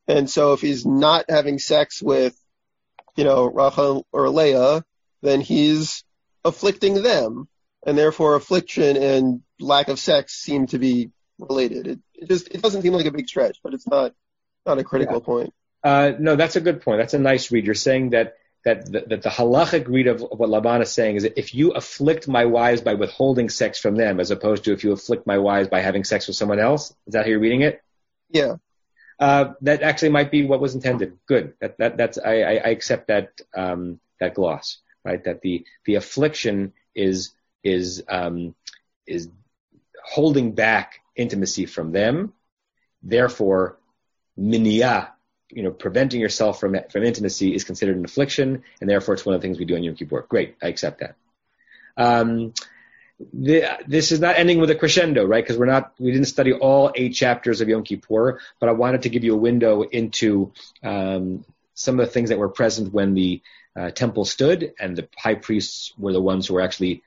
And 0.07 0.29
so 0.29 0.53
if 0.53 0.61
he's 0.61 0.85
not 0.85 1.25
having 1.29 1.59
sex 1.59 2.01
with, 2.01 2.37
you 3.15 3.23
know, 3.23 3.45
Rachel 3.45 4.05
or 4.11 4.29
Leah, 4.29 4.83
then 5.21 5.41
he's 5.41 6.03
afflicting 6.43 7.01
them. 7.01 7.47
And 7.85 7.97
therefore 7.97 8.35
affliction 8.35 8.95
and 8.95 9.41
lack 9.59 9.89
of 9.89 9.99
sex 9.99 10.33
seem 10.35 10.67
to 10.67 10.79
be 10.79 11.11
related. 11.39 11.87
It, 11.87 11.99
it 12.15 12.29
just, 12.29 12.47
it 12.49 12.61
doesn't 12.61 12.81
seem 12.81 12.93
like 12.93 13.05
a 13.05 13.11
big 13.11 13.27
stretch, 13.27 13.59
but 13.63 13.73
it's 13.73 13.87
not, 13.87 14.13
not 14.65 14.79
a 14.79 14.83
critical 14.83 15.17
yeah. 15.17 15.25
point. 15.25 15.53
Uh, 15.83 16.13
no, 16.17 16.35
that's 16.35 16.55
a 16.55 16.61
good 16.61 16.81
point. 16.81 16.99
That's 16.99 17.13
a 17.13 17.19
nice 17.19 17.51
read. 17.51 17.65
You're 17.65 17.75
saying 17.75 18.11
that 18.11 18.37
that 18.63 18.85
the, 18.85 19.03
that 19.07 19.21
the 19.21 19.29
halachic 19.29 19.87
read 19.89 20.07
of, 20.07 20.23
of 20.23 20.39
what 20.39 20.49
Laban 20.49 20.81
is 20.81 20.91
saying 20.91 21.17
is 21.17 21.23
that 21.23 21.37
if 21.37 21.53
you 21.53 21.71
afflict 21.71 22.27
my 22.27 22.45
wives 22.45 22.79
by 22.79 22.93
withholding 22.93 23.49
sex 23.49 23.79
from 23.79 23.97
them, 23.97 24.21
as 24.21 24.31
opposed 24.31 24.63
to 24.63 24.71
if 24.71 24.85
you 24.85 24.93
afflict 24.93 25.27
my 25.27 25.37
wives 25.37 25.67
by 25.67 25.81
having 25.81 26.05
sex 26.05 26.27
with 26.27 26.37
someone 26.37 26.59
else, 26.59 26.91
is 27.05 27.13
that 27.13 27.25
how 27.25 27.29
you're 27.29 27.39
reading 27.39 27.61
it? 27.61 27.81
Yeah. 28.29 28.55
Uh, 29.19 29.53
that 29.61 29.81
actually 29.83 30.09
might 30.09 30.31
be 30.31 30.45
what 30.45 30.61
was 30.61 30.75
intended. 30.75 31.17
Good. 31.27 31.53
That, 31.59 31.77
that 31.77 31.97
that's 31.97 32.17
I, 32.17 32.41
I 32.41 32.69
accept 32.69 33.07
that 33.07 33.41
um, 33.55 33.99
that 34.19 34.33
gloss. 34.33 34.77
Right. 35.03 35.23
That 35.23 35.41
the 35.41 35.65
the 35.85 35.95
affliction 35.95 36.71
is 36.95 37.33
is 37.63 38.03
um, 38.07 38.55
is 39.05 39.27
holding 40.05 40.53
back 40.53 41.01
intimacy 41.15 41.65
from 41.65 41.91
them. 41.91 42.33
Therefore, 43.01 43.77
minya 44.39 45.09
you 45.53 45.63
know, 45.63 45.71
preventing 45.71 46.19
yourself 46.19 46.59
from 46.59 46.75
from 46.89 47.03
intimacy 47.03 47.53
is 47.53 47.63
considered 47.63 47.95
an 47.95 48.05
affliction, 48.05 48.63
and 48.81 48.89
therefore 48.89 49.13
it's 49.13 49.25
one 49.25 49.35
of 49.35 49.41
the 49.41 49.47
things 49.47 49.59
we 49.59 49.65
do 49.65 49.75
on 49.75 49.83
Yom 49.83 49.95
Kippur. 49.95 50.25
Great, 50.27 50.55
I 50.61 50.67
accept 50.67 50.99
that. 50.99 51.15
Um, 51.95 52.53
the, 53.31 53.63
this 53.87 54.11
is 54.11 54.19
not 54.19 54.37
ending 54.37 54.59
with 54.59 54.71
a 54.71 54.75
crescendo, 54.75 55.25
right? 55.25 55.43
Because 55.43 55.57
we're 55.57 55.67
not, 55.67 55.93
we 55.99 56.11
didn't 56.11 56.27
study 56.27 56.51
all 56.51 56.91
eight 56.95 57.13
chapters 57.13 57.61
of 57.61 57.69
Yom 57.69 57.83
Kippur, 57.83 58.39
but 58.59 58.67
I 58.67 58.71
wanted 58.71 59.03
to 59.03 59.09
give 59.09 59.23
you 59.23 59.33
a 59.33 59.37
window 59.37 59.83
into 59.83 60.51
um, 60.81 61.45
some 61.75 61.99
of 61.99 62.05
the 62.05 62.11
things 62.11 62.29
that 62.29 62.39
were 62.39 62.49
present 62.49 62.91
when 62.91 63.13
the 63.13 63.41
uh, 63.75 63.91
temple 63.91 64.25
stood, 64.25 64.73
and 64.79 64.97
the 64.97 65.07
high 65.15 65.35
priests 65.35 65.93
were 65.97 66.13
the 66.13 66.21
ones 66.21 66.47
who 66.47 66.55
were 66.55 66.61
actually 66.61 67.03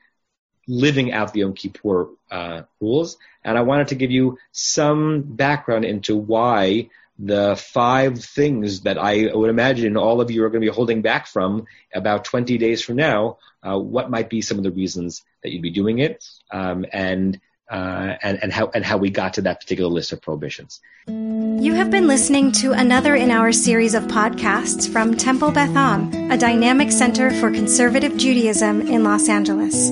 living 0.67 1.11
out 1.11 1.33
the 1.33 1.39
Yom 1.39 1.53
Kippur 1.53 2.09
uh, 2.29 2.63
rules. 2.81 3.17
And 3.43 3.57
I 3.57 3.61
wanted 3.61 3.89
to 3.89 3.95
give 3.95 4.11
you 4.11 4.37
some 4.51 5.21
background 5.21 5.85
into 5.85 6.15
why 6.15 6.89
the 7.19 7.55
five 7.55 8.23
things 8.23 8.81
that 8.81 8.97
I 8.97 9.33
would 9.33 9.49
imagine 9.49 9.97
all 9.97 10.21
of 10.21 10.29
you 10.29 10.43
are 10.43 10.49
going 10.49 10.61
to 10.61 10.69
be 10.69 10.73
holding 10.73 11.01
back 11.01 11.27
from 11.27 11.65
about 11.93 12.25
20 12.25 12.57
days 12.57 12.81
from 12.81 12.97
now. 12.97 13.37
Uh, 13.63 13.79
what 13.79 14.09
might 14.09 14.29
be 14.29 14.41
some 14.41 14.57
of 14.57 14.63
the 14.63 14.71
reasons 14.71 15.23
that 15.41 15.51
you'd 15.51 15.63
be 15.63 15.71
doing 15.71 15.99
it, 15.99 16.29
um, 16.51 16.85
and 16.93 17.39
uh, 17.69 18.15
and 18.21 18.41
and 18.41 18.53
how 18.53 18.67
and 18.73 18.85
how 18.85 18.97
we 18.97 19.09
got 19.09 19.33
to 19.33 19.41
that 19.41 19.59
particular 19.59 19.89
list 19.89 20.13
of 20.13 20.21
prohibitions. 20.21 20.79
You 21.07 21.73
have 21.73 21.89
been 21.89 22.07
listening 22.07 22.51
to 22.53 22.71
another 22.71 23.15
in 23.15 23.31
our 23.31 23.51
series 23.51 23.93
of 23.93 24.03
podcasts 24.03 24.87
from 24.87 25.17
Temple 25.17 25.51
Beth 25.51 25.75
Am, 25.75 26.31
a 26.31 26.37
dynamic 26.37 26.91
center 26.91 27.31
for 27.31 27.51
conservative 27.51 28.15
Judaism 28.15 28.81
in 28.81 29.03
Los 29.03 29.27
Angeles. 29.27 29.91